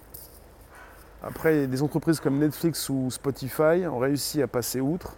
Après, 1.21 1.67
des 1.67 1.83
entreprises 1.83 2.19
comme 2.19 2.39
Netflix 2.39 2.87
ou 2.89 3.11
Spotify 3.11 3.85
ont 3.87 3.99
réussi 3.99 4.41
à 4.41 4.47
passer 4.47 4.79
outre. 4.79 5.15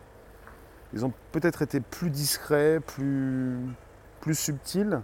Ils 0.94 1.06
ont 1.06 1.14
peut-être 1.32 1.62
été 1.62 1.80
plus 1.80 2.10
discrets, 2.10 2.80
plus, 2.80 3.58
plus 4.20 4.36
subtils. 4.36 5.02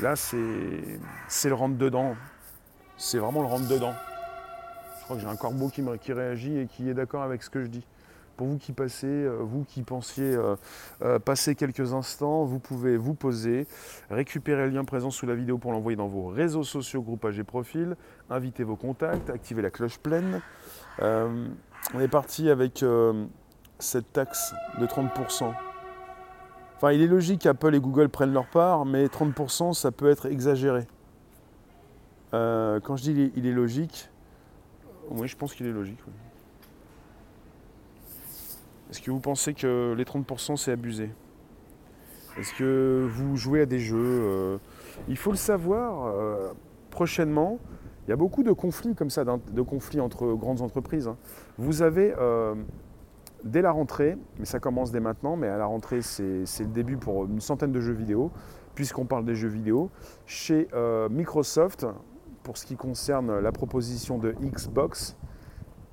Là, 0.00 0.16
c'est 0.16 1.48
le 1.48 1.54
rentre-dedans. 1.54 2.16
C'est 2.96 3.18
vraiment 3.18 3.42
le 3.42 3.48
rentre-dedans. 3.48 3.94
Je 4.98 5.04
crois 5.04 5.16
que 5.16 5.22
j'ai 5.22 5.28
un 5.28 5.36
corbeau 5.36 5.68
qui, 5.68 5.82
me, 5.82 5.96
qui 5.96 6.12
réagit 6.12 6.58
et 6.58 6.66
qui 6.66 6.88
est 6.88 6.94
d'accord 6.94 7.22
avec 7.22 7.42
ce 7.42 7.50
que 7.50 7.62
je 7.62 7.66
dis. 7.66 7.86
Pour 8.36 8.46
vous 8.46 8.56
qui 8.56 8.72
passez, 8.72 9.06
euh, 9.06 9.38
vous 9.40 9.64
qui 9.64 9.82
pensiez 9.82 10.34
euh, 10.34 10.56
euh, 11.02 11.18
passer 11.18 11.54
quelques 11.54 11.92
instants, 11.92 12.44
vous 12.44 12.58
pouvez 12.58 12.96
vous 12.96 13.14
poser, 13.14 13.66
récupérer 14.10 14.64
le 14.64 14.70
lien 14.70 14.84
présent 14.84 15.10
sous 15.10 15.26
la 15.26 15.34
vidéo 15.34 15.58
pour 15.58 15.72
l'envoyer 15.72 15.96
dans 15.96 16.08
vos 16.08 16.28
réseaux 16.28 16.64
sociaux, 16.64 17.02
groupages 17.02 17.38
et 17.38 17.44
profils, 17.44 17.94
inviter 18.30 18.64
vos 18.64 18.76
contacts, 18.76 19.28
activer 19.28 19.60
la 19.60 19.70
cloche 19.70 19.98
pleine. 19.98 20.40
on 21.00 22.00
est 22.00 22.08
parti 22.08 22.48
avec 22.48 22.82
cette 23.82 24.12
taxe 24.12 24.54
de 24.78 24.86
30%. 24.86 25.52
Enfin, 26.76 26.92
il 26.92 27.02
est 27.02 27.06
logique 27.06 27.42
qu'Apple 27.42 27.74
et 27.74 27.80
Google 27.80 28.08
prennent 28.08 28.32
leur 28.32 28.46
part, 28.46 28.84
mais 28.84 29.06
30%, 29.06 29.72
ça 29.72 29.92
peut 29.92 30.10
être 30.10 30.26
exagéré. 30.26 30.86
Euh, 32.34 32.80
quand 32.80 32.96
je 32.96 33.02
dis 33.02 33.32
il 33.36 33.46
est, 33.46 33.52
logique, 33.52 34.08
oui, 35.10 35.28
je 35.28 35.36
pense 35.36 35.54
qu'il 35.54 35.66
est 35.66 35.72
logique. 35.72 35.98
Est-ce 38.90 39.00
que 39.00 39.10
vous 39.10 39.20
pensez 39.20 39.54
que 39.54 39.94
les 39.96 40.04
30% 40.04 40.56
c'est 40.56 40.72
abusé? 40.72 41.10
Est-ce 42.38 42.54
que 42.54 43.06
vous 43.10 43.36
jouez 43.36 43.60
à 43.60 43.66
des 43.66 43.78
jeux 43.78 43.96
euh, 43.98 44.58
Il 45.08 45.16
faut 45.16 45.30
le 45.30 45.36
savoir, 45.36 46.06
euh, 46.06 46.52
prochainement, 46.90 47.58
il 48.06 48.10
y 48.10 48.12
a 48.12 48.16
beaucoup 48.16 48.42
de 48.42 48.52
conflits 48.52 48.94
comme 48.94 49.10
ça, 49.10 49.24
de 49.24 49.62
conflits 49.62 50.00
entre 50.00 50.32
grandes 50.34 50.62
entreprises. 50.62 51.06
Hein. 51.06 51.16
Vous 51.58 51.82
avez, 51.82 52.12
dès 53.44 53.62
la 53.62 53.72
rentrée, 53.72 54.16
mais 54.38 54.44
ça 54.44 54.60
commence 54.60 54.90
dès 54.90 55.00
maintenant, 55.00 55.36
mais 55.36 55.48
à 55.48 55.58
la 55.58 55.66
rentrée 55.66 56.02
c'est 56.02 56.44
le 56.60 56.66
début 56.66 56.96
pour 56.96 57.24
une 57.24 57.40
centaine 57.40 57.72
de 57.72 57.80
jeux 57.80 57.92
vidéo, 57.92 58.30
puisqu'on 58.74 59.04
parle 59.04 59.24
des 59.24 59.34
jeux 59.34 59.48
vidéo, 59.48 59.90
chez 60.26 60.68
Microsoft, 61.10 61.86
pour 62.42 62.56
ce 62.56 62.66
qui 62.66 62.76
concerne 62.76 63.38
la 63.38 63.52
proposition 63.52 64.18
de 64.18 64.34
Xbox, 64.40 65.16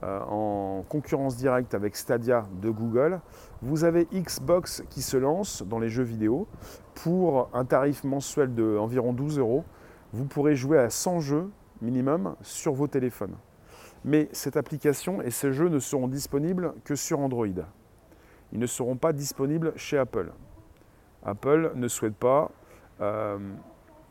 euh, 0.01 0.21
en 0.29 0.83
concurrence 0.87 1.35
directe 1.35 1.73
avec 1.73 1.97
Stadia 1.97 2.45
de 2.61 2.69
Google, 2.69 3.19
vous 3.61 3.83
avez 3.83 4.07
Xbox 4.13 4.81
qui 4.89 5.01
se 5.01 5.17
lance 5.17 5.61
dans 5.63 5.77
les 5.77 5.89
jeux 5.89 6.03
vidéo 6.03 6.47
pour 6.95 7.49
un 7.53 7.65
tarif 7.65 8.05
mensuel 8.05 8.55
de 8.55 8.77
environ 8.77 9.11
12 9.11 9.39
euros. 9.39 9.65
Vous 10.13 10.23
pourrez 10.23 10.55
jouer 10.55 10.77
à 10.77 10.89
100 10.89 11.19
jeux 11.19 11.49
minimum 11.81 12.35
sur 12.41 12.73
vos 12.73 12.87
téléphones. 12.87 13.35
Mais 14.05 14.29
cette 14.31 14.57
application 14.57 15.21
et 15.21 15.31
ces 15.31 15.51
jeux 15.51 15.69
ne 15.69 15.79
seront 15.79 16.07
disponibles 16.07 16.73
que 16.83 16.95
sur 16.95 17.19
Android. 17.19 17.47
Ils 18.51 18.59
ne 18.59 18.65
seront 18.65 18.95
pas 18.95 19.13
disponibles 19.13 19.73
chez 19.75 19.97
Apple. 19.97 20.31
Apple 21.23 21.73
ne 21.75 21.87
souhaite 21.87 22.15
pas 22.15 22.51
euh, 23.01 23.37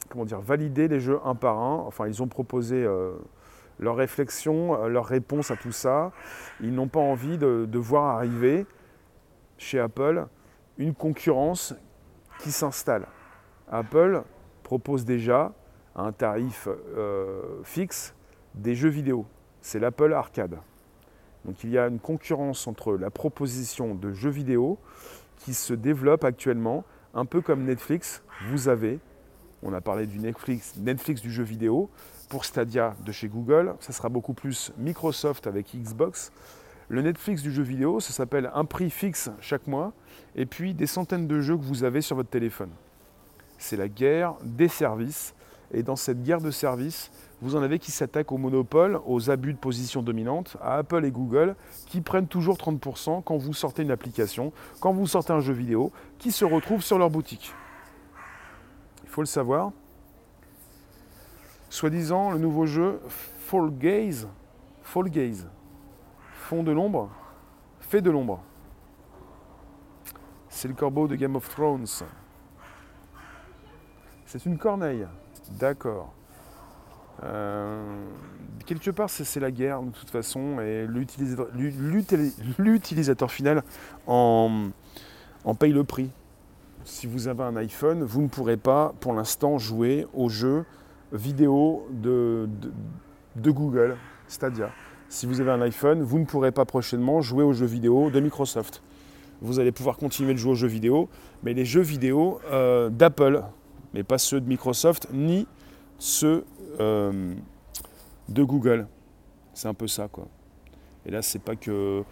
comment 0.08 0.24
dire, 0.24 0.40
valider 0.40 0.88
les 0.88 1.00
jeux 1.00 1.20
un 1.24 1.34
par 1.34 1.58
un. 1.58 1.76
Enfin, 1.86 2.06
ils 2.06 2.22
ont 2.22 2.28
proposé 2.28 2.84
euh, 2.84 3.14
leur 3.78 3.96
réflexion, 3.96 4.82
euh, 4.82 4.88
leur 4.88 5.06
réponse 5.06 5.50
à 5.50 5.56
tout 5.56 5.72
ça. 5.72 6.12
Ils 6.60 6.74
n'ont 6.74 6.88
pas 6.88 7.00
envie 7.00 7.38
de, 7.38 7.78
voir 7.78 8.16
arriver 8.16 8.66
chez 9.56 9.78
Apple 9.78 10.26
une 10.78 10.94
concurrence 10.94 11.74
qui 12.40 12.52
s'installe. 12.52 13.06
Apple 13.70 14.22
propose 14.62 15.04
déjà 15.04 15.52
un 15.96 16.12
tarif 16.12 16.68
euh, 16.68 17.62
fixe 17.64 18.14
des 18.54 18.74
jeux 18.74 18.88
vidéo. 18.88 19.26
C'est 19.68 19.78
l'Apple 19.78 20.14
Arcade. 20.14 20.56
Donc 21.44 21.62
il 21.62 21.68
y 21.68 21.76
a 21.76 21.88
une 21.88 21.98
concurrence 21.98 22.66
entre 22.66 22.94
la 22.94 23.10
proposition 23.10 23.94
de 23.94 24.14
jeux 24.14 24.30
vidéo 24.30 24.78
qui 25.36 25.52
se 25.52 25.74
développe 25.74 26.24
actuellement, 26.24 26.86
un 27.12 27.26
peu 27.26 27.42
comme 27.42 27.64
Netflix. 27.64 28.22
Vous 28.48 28.68
avez, 28.68 28.98
on 29.62 29.74
a 29.74 29.82
parlé 29.82 30.06
du 30.06 30.20
Netflix, 30.20 30.74
Netflix 30.78 31.20
du 31.20 31.30
jeu 31.30 31.42
vidéo, 31.42 31.90
pour 32.30 32.46
Stadia 32.46 32.96
de 33.04 33.12
chez 33.12 33.28
Google, 33.28 33.74
ça 33.80 33.92
sera 33.92 34.08
beaucoup 34.08 34.32
plus 34.32 34.72
Microsoft 34.78 35.46
avec 35.46 35.76
Xbox. 35.76 36.32
Le 36.88 37.02
Netflix 37.02 37.42
du 37.42 37.52
jeu 37.52 37.62
vidéo, 37.62 38.00
ça 38.00 38.14
s'appelle 38.14 38.50
un 38.54 38.64
prix 38.64 38.88
fixe 38.88 39.30
chaque 39.38 39.66
mois, 39.66 39.92
et 40.34 40.46
puis 40.46 40.72
des 40.72 40.86
centaines 40.86 41.26
de 41.26 41.42
jeux 41.42 41.58
que 41.58 41.64
vous 41.64 41.84
avez 41.84 42.00
sur 42.00 42.16
votre 42.16 42.30
téléphone. 42.30 42.70
C'est 43.58 43.76
la 43.76 43.88
guerre 43.88 44.32
des 44.42 44.68
services, 44.68 45.34
et 45.72 45.82
dans 45.82 45.96
cette 45.96 46.22
guerre 46.22 46.40
de 46.40 46.50
services, 46.50 47.10
vous 47.40 47.56
en 47.56 47.62
avez 47.62 47.78
qui 47.78 47.90
s'attaquent 47.90 48.32
au 48.32 48.38
monopole, 48.38 49.00
aux 49.06 49.30
abus 49.30 49.52
de 49.52 49.58
position 49.58 50.02
dominante, 50.02 50.56
à 50.60 50.76
Apple 50.78 51.04
et 51.04 51.10
Google, 51.10 51.54
qui 51.86 52.00
prennent 52.00 52.26
toujours 52.26 52.56
30% 52.56 53.22
quand 53.22 53.36
vous 53.36 53.52
sortez 53.52 53.82
une 53.82 53.90
application, 53.90 54.52
quand 54.80 54.92
vous 54.92 55.06
sortez 55.06 55.32
un 55.32 55.40
jeu 55.40 55.52
vidéo, 55.52 55.92
qui 56.18 56.32
se 56.32 56.44
retrouve 56.44 56.82
sur 56.82 56.98
leur 56.98 57.10
boutique. 57.10 57.52
Il 59.04 59.10
faut 59.10 59.22
le 59.22 59.26
savoir, 59.26 59.72
Soi-disant, 61.70 62.30
le 62.30 62.38
nouveau 62.38 62.64
jeu 62.64 63.00
Fall 63.08 63.70
Gaze, 63.78 64.26
Fall 64.82 65.10
Gaze, 65.10 65.46
fond 66.32 66.62
de 66.62 66.72
l'ombre, 66.72 67.10
fait 67.80 68.00
de 68.00 68.10
l'ombre. 68.10 68.42
C'est 70.48 70.68
le 70.68 70.74
corbeau 70.74 71.06
de 71.06 71.14
Game 71.14 71.36
of 71.36 71.48
Thrones. 71.50 71.86
C'est 74.24 74.46
une 74.46 74.56
corneille. 74.56 75.06
D'accord. 75.52 76.12
Euh, 77.24 77.82
quelque 78.66 78.90
part, 78.90 79.10
c'est 79.10 79.40
la 79.40 79.50
guerre 79.50 79.82
de 79.82 79.90
toute 79.90 80.10
façon, 80.10 80.60
et 80.60 80.86
l'utilisateur 82.58 83.30
final 83.30 83.62
en, 84.06 84.70
paye 85.58 85.72
le 85.72 85.84
prix. 85.84 86.10
Si 86.84 87.06
vous 87.06 87.28
avez 87.28 87.42
un 87.42 87.56
iPhone, 87.56 88.02
vous 88.02 88.22
ne 88.22 88.28
pourrez 88.28 88.56
pas 88.56 88.94
pour 89.00 89.12
l'instant 89.12 89.58
jouer 89.58 90.06
au 90.14 90.28
jeu 90.28 90.64
vidéo 91.12 91.86
de, 91.90 92.48
de, 93.36 93.50
Google, 93.50 93.96
Stadia. 94.26 94.70
Si 95.08 95.26
vous 95.26 95.40
avez 95.40 95.50
un 95.50 95.60
iPhone, 95.62 96.02
vous 96.02 96.18
ne 96.18 96.24
pourrez 96.24 96.52
pas 96.52 96.64
prochainement 96.64 97.20
jouer 97.20 97.42
aux 97.42 97.52
jeux 97.52 97.66
vidéo 97.66 98.10
de 98.10 98.20
Microsoft. 98.20 98.82
Vous 99.40 99.58
allez 99.58 99.72
pouvoir 99.72 99.96
continuer 99.96 100.34
de 100.34 100.38
jouer 100.38 100.52
aux 100.52 100.56
jeux 100.56 100.68
vidéo, 100.68 101.08
mais 101.42 101.54
les 101.54 101.64
jeux 101.64 101.82
vidéo 101.82 102.40
euh, 102.50 102.90
d'Apple, 102.90 103.42
mais 103.94 104.02
pas 104.02 104.18
ceux 104.18 104.40
de 104.40 104.48
Microsoft, 104.48 105.08
ni 105.12 105.46
ceux 105.98 106.44
euh, 106.80 107.34
de 108.28 108.42
Google. 108.42 108.86
C'est 109.54 109.68
un 109.68 109.74
peu 109.74 109.88
ça, 109.88 110.08
quoi. 110.08 110.28
Et 111.06 111.10
là, 111.10 111.22
c'est 111.22 111.42
pas 111.42 111.56
que. 111.56 112.02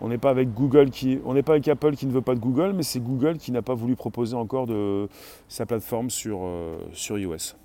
On 0.00 0.08
n'est 0.08 0.18
pas 0.18 0.30
avec 0.30 0.52
Google 0.52 0.90
qui. 0.90 1.20
On 1.24 1.34
n'est 1.34 1.42
pas 1.42 1.52
avec 1.52 1.68
Apple 1.68 1.96
qui 1.96 2.06
ne 2.06 2.12
veut 2.12 2.22
pas 2.22 2.34
de 2.34 2.40
Google, 2.40 2.72
mais 2.74 2.82
c'est 2.82 3.00
Google 3.00 3.38
qui 3.38 3.52
n'a 3.52 3.62
pas 3.62 3.74
voulu 3.74 3.96
proposer 3.96 4.34
encore 4.34 4.66
de 4.66 5.08
sa 5.48 5.66
plateforme 5.66 6.10
sur, 6.10 6.40
euh, 6.42 6.78
sur 6.92 7.18
iOS. 7.18 7.56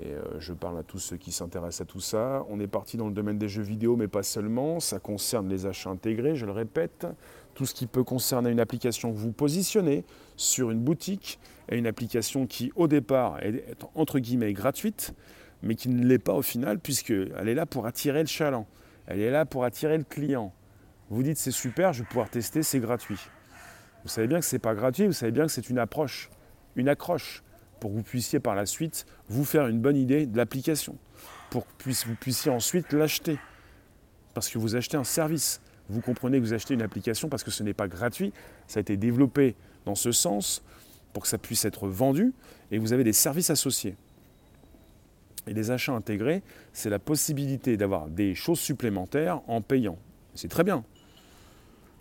Et 0.00 0.08
euh, 0.08 0.40
je 0.40 0.52
parle 0.52 0.78
à 0.78 0.82
tous 0.82 0.98
ceux 0.98 1.16
qui 1.16 1.32
s'intéressent 1.32 1.82
à 1.82 1.84
tout 1.84 2.00
ça. 2.00 2.44
On 2.50 2.60
est 2.60 2.66
parti 2.66 2.96
dans 2.96 3.06
le 3.06 3.14
domaine 3.14 3.38
des 3.38 3.48
jeux 3.48 3.62
vidéo, 3.62 3.96
mais 3.96 4.08
pas 4.08 4.22
seulement. 4.22 4.78
Ça 4.78 4.98
concerne 4.98 5.48
les 5.48 5.66
achats 5.66 5.90
intégrés, 5.90 6.36
je 6.36 6.44
le 6.44 6.52
répète. 6.52 7.06
Tout 7.54 7.64
ce 7.64 7.74
qui 7.74 7.86
peut 7.86 8.04
concerner 8.04 8.50
une 8.50 8.60
application 8.60 9.10
que 9.12 9.16
vous 9.16 9.32
positionnez 9.32 10.04
sur 10.36 10.70
une 10.70 10.80
boutique 10.80 11.38
et 11.70 11.78
une 11.78 11.86
application 11.86 12.46
qui, 12.46 12.72
au 12.76 12.88
départ, 12.88 13.42
est 13.42 13.74
entre 13.94 14.18
guillemets 14.18 14.52
gratuite, 14.52 15.14
mais 15.62 15.74
qui 15.74 15.88
ne 15.88 16.04
l'est 16.04 16.18
pas 16.18 16.34
au 16.34 16.42
final, 16.42 16.78
puisqu'elle 16.78 17.48
est 17.48 17.54
là 17.54 17.64
pour 17.64 17.86
attirer 17.86 18.20
le 18.20 18.28
chaland. 18.28 18.66
Elle 19.06 19.20
est 19.20 19.30
là 19.30 19.46
pour 19.46 19.64
attirer 19.64 19.96
le 19.96 20.04
client. 20.04 20.52
Vous 21.08 21.22
dites 21.22 21.38
c'est 21.38 21.52
super, 21.52 21.94
je 21.94 22.02
vais 22.02 22.08
pouvoir 22.08 22.28
tester, 22.28 22.62
c'est 22.62 22.80
gratuit. 22.80 23.20
Vous 24.02 24.08
savez 24.08 24.26
bien 24.26 24.40
que 24.40 24.44
ce 24.44 24.56
n'est 24.56 24.60
pas 24.60 24.74
gratuit, 24.74 25.06
vous 25.06 25.12
savez 25.12 25.32
bien 25.32 25.46
que 25.46 25.52
c'est 25.52 25.70
une 25.70 25.78
approche, 25.78 26.30
une 26.74 26.88
accroche 26.88 27.42
pour 27.80 27.90
que 27.90 27.96
vous 27.96 28.02
puissiez 28.02 28.40
par 28.40 28.54
la 28.54 28.66
suite 28.66 29.06
vous 29.28 29.44
faire 29.44 29.66
une 29.66 29.80
bonne 29.80 29.96
idée 29.96 30.26
de 30.26 30.36
l'application, 30.36 30.96
pour 31.50 31.66
que 31.66 31.90
vous 31.90 32.14
puissiez 32.14 32.50
ensuite 32.50 32.92
l'acheter, 32.92 33.38
parce 34.34 34.48
que 34.48 34.58
vous 34.58 34.76
achetez 34.76 34.96
un 34.96 35.04
service. 35.04 35.60
Vous 35.88 36.00
comprenez 36.00 36.38
que 36.38 36.44
vous 36.44 36.52
achetez 36.52 36.74
une 36.74 36.82
application 36.82 37.28
parce 37.28 37.44
que 37.44 37.50
ce 37.50 37.62
n'est 37.62 37.74
pas 37.74 37.88
gratuit, 37.88 38.32
ça 38.66 38.78
a 38.78 38.80
été 38.80 38.96
développé 38.96 39.54
dans 39.84 39.94
ce 39.94 40.10
sens 40.10 40.62
pour 41.12 41.22
que 41.22 41.28
ça 41.28 41.38
puisse 41.38 41.64
être 41.64 41.88
vendu, 41.88 42.34
et 42.70 42.78
vous 42.78 42.92
avez 42.92 43.04
des 43.04 43.12
services 43.12 43.50
associés. 43.50 43.96
Et 45.46 45.54
les 45.54 45.70
achats 45.70 45.92
intégrés, 45.92 46.42
c'est 46.72 46.90
la 46.90 46.98
possibilité 46.98 47.76
d'avoir 47.76 48.08
des 48.08 48.34
choses 48.34 48.58
supplémentaires 48.58 49.40
en 49.46 49.62
payant. 49.62 49.96
C'est 50.34 50.48
très 50.48 50.64
bien. 50.64 50.84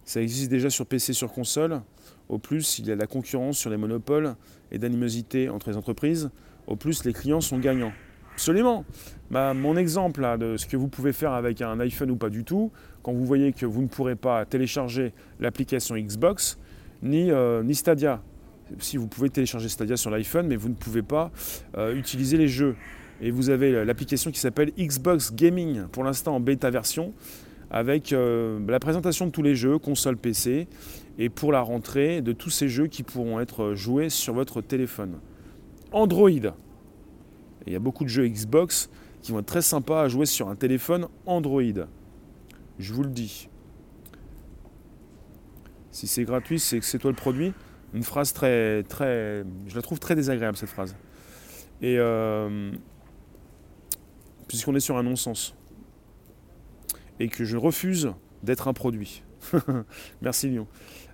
Ça 0.06 0.22
existe 0.22 0.52
déjà 0.52 0.70
sur 0.70 0.86
PC, 0.86 1.14
sur 1.14 1.34
console. 1.34 1.82
Au 2.30 2.38
plus, 2.38 2.80
il 2.80 2.86
y 2.86 2.92
a 2.92 2.96
la 2.96 3.08
concurrence 3.08 3.58
sur 3.58 3.72
les 3.72 3.78
monopoles 3.78 4.36
et 4.72 4.78
d'animosité 4.78 5.50
entre 5.50 5.72
les 5.72 5.78
entreprises. 5.78 6.30
Au 6.68 6.76
plus, 6.76 7.04
les 7.06 7.14
clients 7.14 7.42
sont 7.42 7.58
gagnants. 7.58 7.92
Absolument. 8.34 8.86
Bah, 9.32 9.54
mon 9.54 9.78
exemple 9.78 10.22
de 10.38 10.58
ce 10.58 10.68
que 10.68 10.78
vous 10.78 10.88
pouvez 10.88 11.12
faire 11.12 11.32
avec 11.32 11.62
un 11.62 11.80
iPhone 11.80 12.12
ou 12.12 12.18
pas 12.18 12.30
du 12.30 12.44
tout, 12.44 12.72
quand 13.02 13.14
vous 13.14 13.26
voyez 13.26 13.52
que 13.52 13.66
vous 13.66 13.82
ne 13.82 13.88
pourrez 13.88 14.16
pas 14.16 14.46
télécharger 14.46 15.14
l'application 15.40 15.96
Xbox 15.96 16.60
ni, 17.02 17.32
euh, 17.32 17.64
ni 17.64 17.74
Stadia. 17.74 18.22
Si 18.80 18.98
vous 18.98 19.08
pouvez 19.08 19.30
télécharger 19.30 19.70
Stadia 19.70 19.98
sur 19.98 20.12
l'iPhone, 20.12 20.48
mais 20.48 20.56
vous 20.56 20.70
ne 20.70 20.74
pouvez 20.74 21.02
pas 21.02 21.32
euh, 21.78 21.96
utiliser 21.96 22.38
les 22.38 22.48
jeux. 22.48 22.76
Et 23.22 23.32
vous 23.32 23.50
avez 23.50 23.86
l'application 23.86 24.30
qui 24.30 24.40
s'appelle 24.40 24.72
Xbox 24.78 25.34
Gaming, 25.34 25.88
pour 25.88 26.04
l'instant 26.04 26.36
en 26.36 26.40
bêta 26.40 26.70
version 26.70 27.14
avec 27.70 28.14
euh, 28.14 28.60
la 28.68 28.80
présentation 28.80 29.26
de 29.26 29.32
tous 29.32 29.42
les 29.42 29.56
jeux, 29.56 29.78
console 29.78 30.18
PC, 30.18 30.68
et 31.18 31.30
pour 31.30 31.52
la 31.52 31.62
rentrée 31.62 32.22
de 32.22 32.34
tous 32.34 32.50
ces 32.50 32.68
jeux 32.68 32.88
qui 32.88 33.04
pourront 33.04 33.40
être 33.40 33.74
joués 33.74 34.10
sur 34.10 34.34
votre 34.34 34.62
téléphone. 34.62 35.20
Android. 35.92 36.30
il 36.30 37.74
y 37.74 37.76
a 37.76 37.80
beaucoup 37.80 38.04
de 38.04 38.10
jeux 38.10 38.28
Xbox 38.28 38.90
qui 39.22 39.32
vont 39.32 39.40
être 39.40 39.46
très 39.46 39.62
sympas 39.62 40.04
à 40.04 40.08
jouer 40.08 40.26
sur 40.26 40.50
un 40.50 40.56
téléphone 40.56 41.08
Android. 41.26 41.62
Je 42.78 42.94
vous 42.94 43.04
le 43.04 43.10
dis. 43.10 43.48
Si 45.92 46.08
c'est 46.08 46.26
gratuit, 46.26 46.60
c'est 46.60 46.80
que 46.80 46.86
c'est 46.86 47.00
toi 47.00 47.12
le 47.12 47.16
produit. 47.16 47.54
Une 47.94 48.04
phrase 48.04 48.34
très, 48.34 48.84
très, 48.84 49.46
je 49.68 49.76
la 49.76 49.82
trouve 49.82 50.00
très 50.00 50.16
désagréable 50.16 50.58
cette 50.58 50.70
phrase. 50.70 50.96
Et 51.82 51.96
euh, 51.98 52.72
puisqu'on 54.48 54.76
est 54.76 54.82
sur 54.82 54.98
un 54.98 55.04
non-sens 55.04 55.56
et 57.20 57.28
que 57.28 57.44
je 57.44 57.58
refuse 57.58 58.12
d'être 58.44 58.68
un 58.68 58.74
produit. 58.74 59.24
Merci 60.22 60.50
Lyon. 60.50 60.68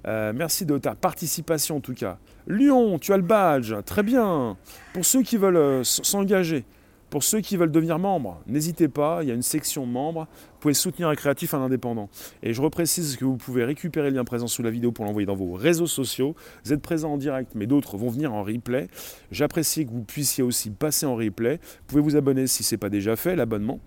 Euh, 0.08 0.34
merci 0.36 0.66
de 0.66 0.78
ta 0.80 0.96
participation 0.96 1.78
en 1.78 1.80
tout 1.80 1.94
cas. 1.94 2.18
Lyon, 2.48 2.98
tu 2.98 3.14
as 3.14 3.18
le 3.18 3.24
badge, 3.24 3.76
très 3.86 4.02
bien. 4.02 4.58
Pour 4.94 5.06
ceux 5.06 5.22
qui 5.22 5.38
veulent 5.38 5.58
euh, 5.58 5.84
s'engager, 5.84 6.66
pour 7.12 7.24
ceux 7.24 7.42
qui 7.42 7.58
veulent 7.58 7.72
devenir 7.72 8.00
membres, 8.00 8.42
n'hésitez 8.48 8.88
pas, 8.88 9.20
il 9.22 9.28
y 9.28 9.32
a 9.32 9.36
une 9.36 9.42
section 9.42 9.86
membres. 9.86 10.28
Vous 10.32 10.60
pouvez 10.62 10.74
soutenir 10.74 11.10
un 11.10 11.16
créatif, 11.16 11.54
un 11.54 11.62
indépendant. 11.62 12.10
Et 12.42 12.54
je 12.54 12.62
reprécise 12.62 13.18
que 13.18 13.26
vous 13.26 13.38
pouvez 13.38 13.64
récupérer 13.66 14.10
le 14.10 14.16
lien 14.16 14.24
présent 14.24 14.48
sous 14.48 14.64
la 14.64 14.72
vidéo 14.72 14.92
pour 14.92 15.06
l'envoyer 15.06 15.26
dans 15.26 15.36
vos 15.36 15.54
réseaux 15.54 15.88
sociaux. 15.88 16.36
Vous 16.64 16.74
êtes 16.74 16.82
présent 16.82 17.12
en 17.12 17.18
direct, 17.18 17.52
mais 17.54 17.68
d'autres 17.68 17.98
vont 17.98 18.10
venir 18.10 18.34
en 18.34 18.44
replay. 18.44 18.88
J'apprécie 19.30 19.86
que 19.86 19.92
vous 19.92 20.04
puissiez 20.04 20.44
aussi 20.44 20.70
passer 20.70 21.06
en 21.06 21.16
replay. 21.16 21.60
Vous 21.62 21.86
pouvez 21.88 22.02
vous 22.02 22.16
abonner 22.16 22.48
si 22.48 22.64
ce 22.64 22.74
n'est 22.74 22.80
pas 22.80 22.90
déjà 22.90 23.16
fait, 23.16 23.36
l'abonnement. 23.36 23.82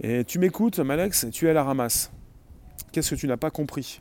Et 0.00 0.24
tu 0.24 0.38
m'écoutes, 0.38 0.78
Malex, 0.78 1.26
tu 1.32 1.46
es 1.46 1.50
à 1.50 1.52
la 1.52 1.64
ramasse. 1.64 2.12
Qu'est-ce 2.92 3.10
que 3.10 3.20
tu 3.20 3.26
n'as 3.26 3.36
pas 3.36 3.50
compris? 3.50 4.00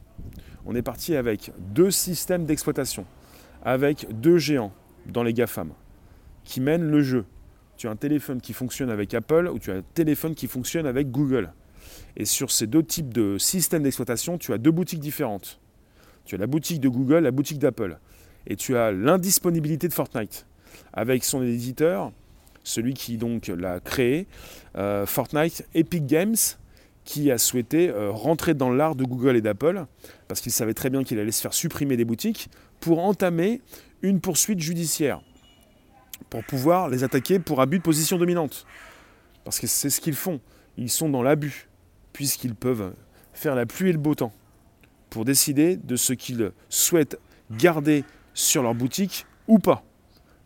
On 0.66 0.76
est 0.76 0.82
parti 0.82 1.16
avec 1.16 1.52
deux 1.58 1.92
systèmes 1.92 2.46
d'exploitation, 2.46 3.06
avec 3.64 4.08
deux 4.20 4.38
géants 4.38 4.74
dans 5.08 5.24
les 5.24 5.34
GAFAM, 5.34 5.72
qui 6.44 6.62
mènent 6.62 6.90
le 6.90 7.02
jeu 7.02 7.26
tu 7.78 7.88
as 7.88 7.92
un 7.92 7.96
téléphone 7.96 8.42
qui 8.42 8.54
fonctionne 8.54 8.90
avec 8.90 9.14
Apple 9.14 9.50
ou 9.54 9.60
tu 9.60 9.72
as 9.72 9.76
un 9.76 9.84
téléphone 9.94 10.36
qui 10.36 10.48
fonctionne 10.48 10.88
avec 10.88 11.12
Google. 11.12 11.54
Et 12.18 12.26
sur 12.26 12.52
ces 12.52 12.68
deux 12.68 12.84
types 12.84 13.14
de 13.14 13.38
systèmes 13.38 13.84
d'exploitation, 13.84 14.38
tu 14.38 14.52
as 14.52 14.58
deux 14.58 14.72
boutiques 14.72 15.00
différentes. 15.00 15.60
Tu 16.26 16.36
as 16.36 16.38
la 16.40 16.48
boutique 16.48 16.82
de 16.82 16.90
Google, 16.90 17.20
la 17.20 17.32
boutique 17.32 17.60
d'Apple. 17.60 18.00
Et 18.48 18.56
tu 18.56 18.76
as 18.76 18.92
l'indisponibilité 18.92 19.88
de 19.88 19.94
Fortnite 19.94 20.46
avec 20.92 21.24
son 21.24 21.44
éditeur, 21.44 22.12
celui 22.68 22.94
qui 22.94 23.18
donc 23.18 23.48
l'a 23.48 23.80
créé, 23.80 24.28
euh, 24.76 25.06
Fortnite 25.06 25.66
Epic 25.74 26.06
Games, 26.06 26.36
qui 27.04 27.32
a 27.32 27.38
souhaité 27.38 27.90
euh, 27.90 28.12
rentrer 28.12 28.54
dans 28.54 28.70
l'art 28.70 28.96
de 28.96 29.06
Google 29.06 29.38
et 29.38 29.42
d'Apple, 29.42 29.86
parce 30.28 30.42
qu'il 30.42 30.52
savait 30.52 30.74
très 30.74 30.90
bien 30.90 31.04
qu'il 31.04 31.20
allait 31.20 31.32
se 31.32 31.42
faire 31.42 31.54
supprimer 31.54 31.98
des 31.98 32.06
boutiques, 32.06 32.50
pour 32.80 33.00
entamer 33.00 33.62
une 34.02 34.20
poursuite 34.20 34.60
judiciaire 34.60 35.22
pour 36.30 36.44
pouvoir 36.44 36.90
les 36.90 37.04
attaquer 37.04 37.40
pour 37.40 37.62
abus 37.62 37.78
de 37.78 37.84
position 37.84 38.18
dominante. 38.18 38.66
Parce 39.44 39.60
que 39.60 39.68
c'est 39.68 39.90
ce 39.90 40.02
qu'ils 40.02 40.16
font. 40.16 40.42
Ils 40.78 40.90
sont 40.90 41.10
dans 41.10 41.24
l'abus, 41.24 41.70
puisqu'ils 42.14 42.56
peuvent 42.56 42.94
faire 43.34 43.56
la 43.56 43.66
pluie 43.66 43.90
et 43.90 43.94
le 43.94 43.98
beau 43.98 44.16
temps 44.16 44.34
pour 45.10 45.26
décider 45.26 45.78
de 45.78 45.96
ce 45.96 46.14
qu'ils 46.14 46.52
souhaitent 46.70 47.18
garder 47.52 48.04
sur 48.34 48.62
leur 48.62 48.76
boutique 48.76 49.26
ou 49.48 49.60
pas. 49.60 49.84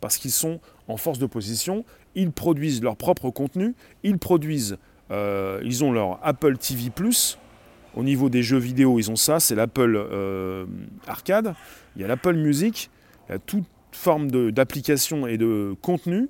Parce 0.00 0.18
qu'ils 0.18 0.32
sont 0.32 0.60
en 0.88 0.96
force 0.96 1.18
d'opposition, 1.18 1.84
ils 2.14 2.32
produisent 2.32 2.82
leur 2.82 2.96
propre 2.96 3.30
contenu, 3.30 3.74
ils 4.02 4.18
produisent, 4.18 4.78
euh, 5.10 5.60
ils 5.64 5.84
ont 5.84 5.92
leur 5.92 6.18
Apple 6.22 6.56
TV⁇ 6.58 6.90
au 7.94 8.02
niveau 8.02 8.30
des 8.30 8.42
jeux 8.42 8.58
vidéo, 8.58 8.98
ils 8.98 9.10
ont 9.10 9.16
ça, 9.16 9.38
c'est 9.38 9.54
l'Apple 9.54 9.96
euh, 9.96 10.64
Arcade, 11.06 11.54
il 11.94 12.02
y 12.02 12.04
a 12.04 12.08
l'Apple 12.08 12.34
Music, 12.34 12.90
il 13.28 13.32
y 13.32 13.34
a 13.34 13.38
tout, 13.38 13.64
forme 13.94 14.30
d'application 14.50 15.26
et 15.26 15.36
de 15.36 15.76
contenu 15.82 16.28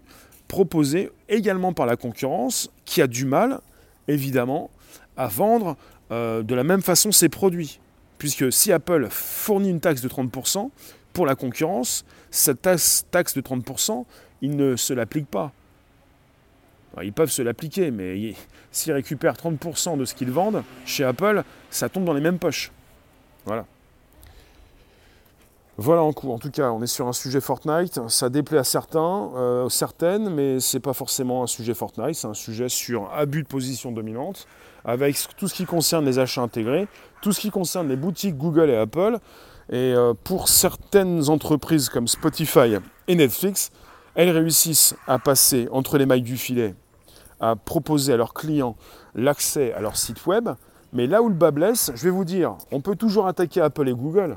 proposé 0.49 1.11
également 1.29 1.73
par 1.73 1.87
la 1.87 1.97
concurrence 1.97 2.71
qui 2.85 3.01
a 3.01 3.07
du 3.07 3.25
mal, 3.25 3.61
évidemment, 4.09 4.71
à 5.17 5.29
vendre 5.29 5.77
euh, 6.11 6.43
de 6.43 6.55
la 6.55 6.65
même 6.65 6.83
façon 6.83 7.13
ses 7.13 7.29
produits. 7.29 7.81
Puisque 8.19 8.53
si 8.53 8.71
Apple 8.71 9.07
fournit 9.11 9.71
une 9.71 9.81
taxe 9.81 10.03
de 10.03 10.09
30%, 10.09 10.71
pour 11.13 11.27
la 11.27 11.35
concurrence, 11.35 12.05
cette 12.31 12.63
taxe, 12.63 13.05
de 13.35 13.41
30%, 13.41 14.05
ils 14.41 14.57
ne 14.57 14.77
se 14.77 14.93
l'appliquent 14.93 15.31
pas. 15.31 15.53
Ils 17.03 17.13
peuvent 17.13 17.31
se 17.31 17.43
l'appliquer, 17.43 17.91
mais 17.91 18.35
s'ils 18.71 18.93
récupèrent 18.93 19.35
30% 19.35 19.97
de 19.97 20.05
ce 20.05 20.15
qu'ils 20.15 20.31
vendent, 20.31 20.63
chez 20.85 21.05
Apple, 21.05 21.43
ça 21.71 21.89
tombe 21.89 22.05
dans 22.05 22.13
les 22.13 22.21
mêmes 22.21 22.39
poches. 22.39 22.71
Voilà. 23.47 23.65
Voilà 25.79 26.03
en, 26.03 26.13
coup. 26.13 26.31
en 26.31 26.39
tout 26.39 26.51
cas, 26.51 26.71
on 26.71 26.83
est 26.83 26.87
sur 26.87 27.09
un 27.09 27.15
sujet 27.15 27.41
Fortnite. 27.41 27.99
Ça 28.09 28.29
déplaît 28.29 28.59
à 28.59 28.65
certains, 28.65 29.31
euh, 29.35 29.69
certaines, 29.71 30.29
mais 30.29 30.61
c'est 30.61 30.81
pas 30.81 30.93
forcément 30.93 31.43
un 31.43 31.47
sujet 31.47 31.73
Fortnite, 31.73 32.15
c'est 32.15 32.27
un 32.27 32.35
sujet 32.35 32.69
sur 32.69 33.11
abus 33.13 33.43
de 33.43 33.49
position 33.49 33.91
dominante, 33.91 34.47
avec 34.85 35.17
tout 35.37 35.49
ce 35.49 35.55
qui 35.55 35.65
concerne 35.65 36.05
les 36.05 36.19
achats 36.19 36.43
intégrés, 36.43 36.89
tout 37.23 37.33
ce 37.33 37.41
qui 37.41 37.51
concerne 37.51 37.89
les 37.89 37.97
boutiques 37.97 38.37
Google 38.37 38.69
et 38.69 38.77
Apple. 38.77 39.19
Et 39.71 39.95
euh, 39.95 40.13
pour 40.13 40.49
certaines 40.49 41.31
entreprises 41.31 41.89
comme 41.89 42.07
Spotify 42.07 42.77
et 43.09 43.15
Netflix, 43.15 43.71
elles 44.15 44.31
réussissent 44.31 44.95
à 45.07 45.19
passer 45.19 45.69
entre 45.73 45.97
les 45.97 46.05
mailles 46.05 46.23
du 46.23 46.37
filet, 46.37 46.75
à 47.43 47.57
proposer 47.57 48.15
à 48.15 48.17
leurs 48.17 48.33
clients 48.33 48.77
l'accès 49.15 49.75
à 49.75 49.81
leur 49.81 49.99
site 49.99 50.25
web. 50.27 50.49
Mais 50.95 51.07
là 51.07 51.23
où 51.23 51.29
le 51.29 51.35
bas 51.35 51.51
blesse, 51.51 51.93
je 51.95 52.05
vais 52.05 52.11
vous 52.11 52.25
dire, 52.25 52.57
on 52.71 52.81
peut 52.81 52.97
toujours 52.97 53.27
attaquer 53.27 53.61
Apple 53.61 53.89
et 53.89 53.95
Google, 53.95 54.37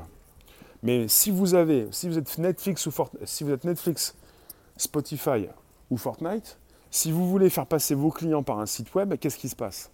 mais 0.82 1.08
si 1.08 1.30
vous 1.30 1.54
avez, 1.54 1.88
si 1.90 2.08
vous 2.08 2.18
êtes 2.18 2.38
Netflix 2.38 2.86
ou 2.86 2.92
si 3.24 3.44
vous 3.44 3.50
êtes 3.50 3.64
Netflix, 3.64 4.14
Spotify 4.76 5.48
ou 5.90 5.96
Fortnite, 5.96 6.58
si 6.90 7.12
vous 7.12 7.28
voulez 7.28 7.50
faire 7.50 7.66
passer 7.66 7.94
vos 7.94 8.10
clients 8.10 8.42
par 8.42 8.58
un 8.58 8.66
site 8.66 8.94
web, 8.94 9.14
qu'est-ce 9.18 9.38
qui 9.38 9.48
se 9.48 9.56
passe? 9.56 9.90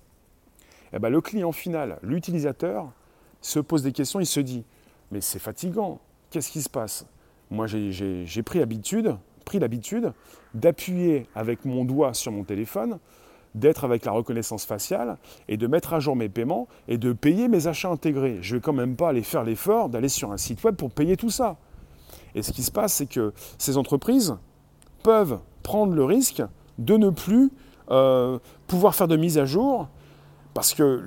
Eh 0.93 0.99
ben, 0.99 1.09
Le 1.09 1.21
client 1.21 1.53
final, 1.53 1.99
l'utilisateur, 2.03 2.91
se 3.41 3.59
pose 3.59 3.83
des 3.83 3.93
questions, 3.93 4.21
il 4.21 4.27
se 4.27 4.41
dit 4.41 4.65
Mais 5.11 5.21
c'est 5.21 5.39
fatigant, 5.39 6.01
qu'est-ce 6.31 6.51
qui 6.51 6.63
se 6.63 6.69
passe? 6.69 7.07
Moi, 7.51 7.67
j'ai 7.67 8.43
pris 8.45 8.61
l'habitude, 8.61 9.17
pris 9.45 9.59
l'habitude 9.59 10.13
d'appuyer 10.55 11.27
avec 11.35 11.65
mon 11.65 11.85
doigt 11.85 12.15
sur 12.15 12.33
mon 12.33 12.45
téléphone 12.45 12.99
d'être 13.55 13.85
avec 13.85 14.05
la 14.05 14.13
reconnaissance 14.13 14.65
faciale 14.65 15.19
et 15.49 15.57
de 15.57 15.67
mettre 15.67 15.93
à 15.93 16.01
jour 16.01 16.17
mes 16.17 16.29
paiements 16.29 16.69
et 16.89 16.99
de 16.99 17.13
payer 17.13 17.49
mes 17.49 17.67
achats 17.67 17.91
intégrés. 17.91 18.39
Je 18.41 18.55
ne 18.55 18.59
vais 18.59 18.63
quand 18.63 18.73
même 18.73 18.97
pas 18.97 19.11
aller 19.11 19.23
faire 19.23 19.45
l'effort 19.45 19.89
d'aller 19.89 20.09
sur 20.09 20.33
un 20.33 20.37
site 20.37 20.63
web 20.65 20.75
pour 20.75 20.91
payer 20.91 21.17
tout 21.17 21.31
ça. 21.31 21.57
Et 22.35 22.43
ce 22.43 22.53
qui 22.53 22.63
se 22.63 22.71
passe, 22.71 22.95
c'est 22.95 23.07
que 23.07 23.33
ces 23.59 23.77
entreprises 23.77 24.37
peuvent 25.03 25.39
prendre 25.63 25.95
le 25.95 26.05
risque 26.05 26.43
de 26.79 26.97
ne 26.97 27.11
plus 27.11 27.51
euh, 27.91 28.39
pouvoir 28.67 28.95
faire 28.95 29.09
de 29.09 29.17
mise 29.17 29.39
à 29.39 29.45
jour 29.45 29.89
parce 30.55 30.75
que 30.75 31.03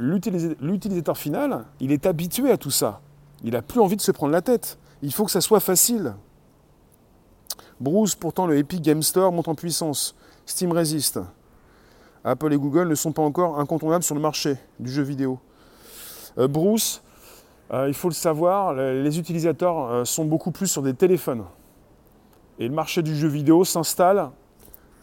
l'utilisateur 0.61 1.17
final, 1.17 1.65
il 1.79 1.91
est 1.91 2.05
habitué 2.05 2.51
à 2.51 2.57
tout 2.57 2.71
ça. 2.71 3.01
Il 3.43 3.51
n'a 3.51 3.61
plus 3.61 3.79
envie 3.79 3.95
de 3.95 4.01
se 4.01 4.11
prendre 4.11 4.31
la 4.31 4.41
tête. 4.41 4.79
Il 5.01 5.13
faut 5.13 5.25
que 5.25 5.31
ça 5.31 5.41
soit 5.41 5.59
facile. 5.59 6.15
Bruce, 7.79 8.15
pourtant, 8.15 8.47
le 8.47 8.57
Epic 8.57 8.81
Game 8.81 9.03
Store 9.03 9.31
monte 9.31 9.47
en 9.47 9.55
puissance. 9.55 10.15
Steam 10.45 10.71
résiste. 10.71 11.19
Apple 12.23 12.53
et 12.53 12.57
Google 12.57 12.87
ne 12.87 12.95
sont 12.95 13.11
pas 13.11 13.21
encore 13.21 13.59
incontournables 13.59 14.03
sur 14.03 14.15
le 14.15 14.21
marché 14.21 14.55
du 14.79 14.91
jeu 14.91 15.03
vidéo. 15.03 15.39
Euh, 16.37 16.47
Bruce, 16.47 17.03
euh, 17.71 17.87
il 17.87 17.93
faut 17.93 18.09
le 18.09 18.13
savoir, 18.13 18.73
les 18.73 19.19
utilisateurs 19.19 19.91
euh, 19.91 20.05
sont 20.05 20.25
beaucoup 20.25 20.51
plus 20.51 20.67
sur 20.67 20.81
des 20.81 20.93
téléphones. 20.93 21.43
Et 22.57 22.67
le 22.67 22.73
marché 22.73 23.01
du 23.01 23.15
jeu 23.15 23.27
vidéo 23.27 23.65
s'installe 23.65 24.29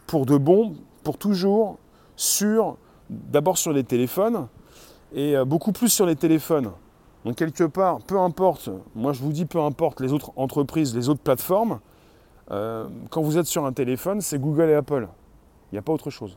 pour 0.06 0.24
de 0.24 0.36
bon, 0.36 0.74
pour 1.04 1.18
toujours, 1.18 1.78
sur 2.16 2.76
d'abord 3.10 3.58
sur 3.58 3.72
les 3.72 3.84
téléphones 3.84 4.48
et 5.14 5.36
beaucoup 5.44 5.72
plus 5.72 5.90
sur 5.90 6.06
les 6.06 6.16
téléphones. 6.16 6.70
Donc 7.26 7.36
quelque 7.36 7.64
part, 7.64 7.98
peu 7.98 8.18
importe, 8.18 8.70
moi 8.94 9.12
je 9.12 9.20
vous 9.20 9.32
dis 9.32 9.44
peu 9.44 9.60
importe 9.60 10.00
les 10.00 10.12
autres 10.14 10.32
entreprises, 10.36 10.94
les 10.94 11.10
autres 11.10 11.20
plateformes, 11.20 11.80
quand 12.52 13.22
vous 13.22 13.38
êtes 13.38 13.46
sur 13.46 13.64
un 13.64 13.72
téléphone, 13.72 14.20
c'est 14.20 14.38
Google 14.38 14.68
et 14.68 14.74
Apple. 14.74 15.08
Il 15.70 15.76
n'y 15.76 15.78
a 15.78 15.82
pas 15.82 15.92
autre 15.92 16.10
chose. 16.10 16.36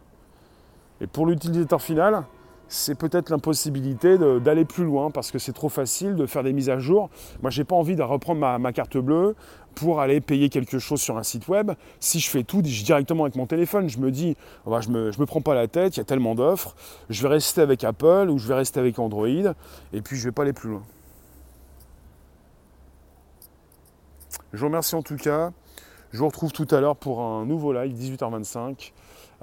Et 1.02 1.08
pour 1.08 1.26
l'utilisateur 1.26 1.82
final, 1.82 2.24
c'est 2.68 2.96
peut-être 2.96 3.30
l'impossibilité 3.30 4.18
d'aller 4.18 4.66
plus 4.66 4.86
loin 4.86 5.12
parce 5.12 5.32
que 5.32 5.40
c'est 5.40 5.54
trop 5.54 5.70
facile 5.70 6.16
de 6.16 6.26
faire 6.26 6.44
des 6.44 6.54
mises 6.54 6.70
à 6.70 6.80
jour. 6.80 7.10
Moi, 7.42 7.52
je 7.52 7.62
n'ai 7.62 7.66
pas 7.66 7.76
envie 7.76 7.96
de 7.96 8.02
reprendre 8.02 8.40
ma, 8.40 8.74
carte 8.74 8.98
bleue 8.98 9.36
pour 9.76 10.00
aller 10.00 10.22
payer 10.22 10.50
quelque 10.50 10.80
chose 10.80 11.02
sur 11.02 11.18
un 11.18 11.24
site 11.24 11.48
web. 11.48 11.72
Si 12.00 12.20
je 12.20 12.30
fais 12.30 12.44
tout 12.44 12.62
directement 12.62 13.26
avec 13.26 13.36
mon 13.36 13.46
téléphone, 13.46 13.90
je 13.90 14.00
me 14.00 14.10
dis, 14.10 14.36
oh 14.66 14.72
bah, 14.72 14.80
je 14.82 14.90
ne 14.90 14.94
me, 14.94 15.12
je 15.12 15.20
me 15.20 15.26
prends 15.26 15.42
pas 15.42 15.54
la 15.54 15.68
tête, 15.68 15.98
il 15.98 16.00
y 16.00 16.02
a 16.02 16.06
tellement 16.06 16.34
d'offres, 16.34 16.76
je 17.10 17.22
vais 17.22 17.30
rester 17.30 17.62
avec 17.62 17.84
Apple 17.84 18.30
ou 18.30 18.40
je 18.40 18.48
vais 18.48 18.56
rester 18.56 18.80
avec 18.80 18.98
Android 18.98 19.28
et 19.28 20.02
puis 20.02 20.16
je 20.16 20.22
ne 20.22 20.30
vais 20.30 20.32
pas 20.32 20.44
aller 20.44 20.54
plus 20.54 20.70
loin. 20.70 20.84
Je 24.54 24.60
vous 24.60 24.68
remercie 24.68 24.96
en 24.96 25.04
tout 25.04 25.18
cas. 25.18 25.52
Je 26.16 26.20
vous 26.22 26.28
retrouve 26.28 26.54
tout 26.54 26.68
à 26.72 26.80
l'heure 26.80 26.96
pour 26.96 27.20
un 27.20 27.46
nouveau 27.46 27.74
live, 27.74 27.94
18h25. 27.94 28.94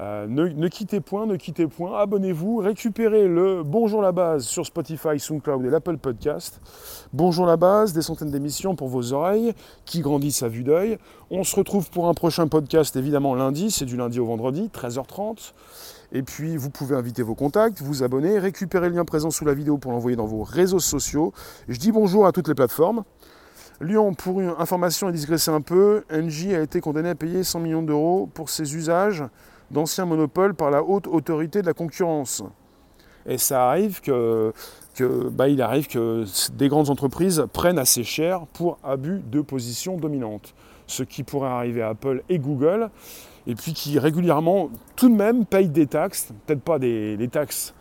Euh, 0.00 0.26
ne, 0.26 0.68
quittez 0.68 1.02
point, 1.02 1.26
ne 1.26 1.37
quittez 1.37 1.66
point, 1.66 2.00
abonnez-vous, 2.00 2.56
récupérez 2.56 3.28
le 3.28 3.62
Bonjour 3.62 4.00
la 4.00 4.11
base 4.11 4.46
sur 4.46 4.64
Spotify, 4.64 5.20
SoundCloud 5.20 5.66
et 5.66 5.68
l'Apple 5.68 5.98
Podcast. 5.98 6.62
Bonjour 7.12 7.44
la 7.44 7.58
base, 7.58 7.92
des 7.92 8.00
centaines 8.00 8.30
d'émissions 8.30 8.74
pour 8.74 8.88
vos 8.88 9.12
oreilles 9.12 9.52
qui 9.85 10.00
grandissent 10.00 10.42
à 10.44 10.48
vue 10.48 10.64
d'œil. 10.64 10.96
On 11.30 11.44
se 11.44 11.54
retrouve 11.56 11.90
pour 11.90 12.08
un 12.08 12.14
prochain 12.14 12.48
podcast 12.48 12.96
évidemment 12.96 13.35
lundi, 13.35 13.70
c'est 13.70 13.85
du 13.85 13.98
lundi 13.98 14.18
au 14.18 14.24
vendredi, 14.24 14.70
13h30. 14.72 15.52
Et 16.12 16.22
puis 16.22 16.56
vous 16.56 16.70
pouvez 16.70 16.96
inviter 16.96 17.22
vos 17.22 17.35
contacts, 17.35 17.82
vous 17.82 18.02
abonner, 18.02 18.38
récupérer 18.38 18.88
le 18.88 18.94
lien 18.94 19.04
présent 19.04 19.30
sous 19.30 19.44
la 19.44 19.52
vidéo 19.52 19.76
pour 19.76 19.92
l'envoyer 19.92 20.16
dans 20.16 20.24
vos 20.24 20.42
réseaux 20.42 20.80
sociaux. 20.80 21.35
Je 21.68 21.78
dis 21.78 21.92
bonjour 21.92 22.24
à 22.26 22.32
toutes 22.32 22.48
les 22.48 22.54
plateformes. 22.54 23.04
Lyon, 23.82 24.14
pour 24.14 24.40
une 24.40 24.54
information 24.58 25.08
et 25.08 25.12
digresser 25.12 25.50
un 25.50 25.60
peu, 25.60 26.04
NJ 26.10 26.54
a 26.54 26.60
été 26.60 26.80
condamné 26.80 27.10
à 27.10 27.14
payer 27.14 27.42
100 27.42 27.60
millions 27.60 27.82
d'euros 27.82 28.28
pour 28.32 28.48
ses 28.48 28.76
usages 28.76 29.24
d'anciens 29.70 30.06
monopoles 30.06 30.54
par 30.54 30.70
la 30.70 30.82
haute 30.82 31.08
autorité 31.08 31.62
de 31.62 31.66
la 31.66 31.74
concurrence. 31.74 32.44
Et 33.26 33.38
ça 33.38 33.68
arrive 33.68 34.00
que 34.00 34.52
que 34.94 35.28
bah, 35.30 35.48
il 35.48 35.62
arrive 35.62 35.88
que 35.88 36.24
des 36.52 36.68
grandes 36.68 36.90
entreprises 36.90 37.46
prennent 37.52 37.78
assez 37.78 38.04
cher 38.04 38.46
pour 38.52 38.78
abus 38.84 39.22
de 39.30 39.40
position 39.40 39.96
dominante. 39.96 40.54
Ce 40.86 41.02
qui 41.02 41.22
pourrait 41.22 41.48
arriver 41.48 41.82
à 41.82 41.90
Apple 41.90 42.22
et 42.28 42.38
Google, 42.38 42.90
et 43.46 43.54
puis 43.54 43.72
qui 43.72 43.98
régulièrement, 43.98 44.70
tout 44.96 45.08
de 45.08 45.14
même, 45.14 45.46
payent 45.46 45.70
des 45.70 45.86
taxes, 45.86 46.28
peut-être 46.46 46.60
pas 46.60 46.78
des, 46.78 47.28
taxes 47.30 47.74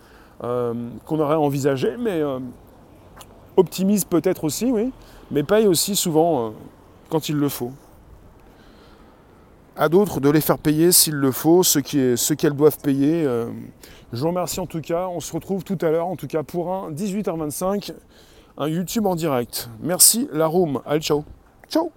euh, 0.44 0.74
qu'on 1.06 1.20
aurait 1.20 1.36
envisagées, 1.36 1.98
mais 2.00 2.22
euh, 2.22 2.40
optimisent 3.58 4.06
peut-être 4.06 4.46
aussi, 4.46 4.72
oui, 4.72 4.92
mais 5.32 5.44
payent 5.44 5.68
aussi 5.68 5.96
souvent 5.96 6.48
euh, 6.48 6.50
quand 7.10 7.30
il 7.30 7.36
le 7.36 7.50
faut. 7.50 7.72
À 9.76 9.90
d'autres 9.90 10.20
de 10.20 10.30
les 10.30 10.42
faire 10.42 10.58
payer 10.58 10.92
s'il 10.92 11.16
le 11.16 11.32
faut, 11.32 11.64
ce 11.64 11.80
qu'elles 12.34 12.54
doivent 12.54 12.78
payer. 12.78 13.24
Je 14.12 14.22
vous 14.22 14.28
remercie 14.28 14.60
en 14.60 14.68
tout 14.68 14.82
cas. 14.82 15.08
On 15.08 15.22
se 15.22 15.34
retrouve 15.34 15.64
tout 15.64 15.78
à 15.82 15.90
l'heure, 15.90 16.08
en 16.08 16.18
tout 16.18 16.28
cas 16.28 16.44
pour 16.44 16.74
un 16.74 16.92
18h25, 16.92 17.94
un 18.58 18.68
YouTube 18.68 19.06
en 19.06 19.16
direct. 19.16 19.70
Merci 19.82 20.28
la 20.34 20.46
room. 20.46 20.82
Allez, 20.86 21.00
ciao. 21.00 21.24
Ciao 21.70 21.92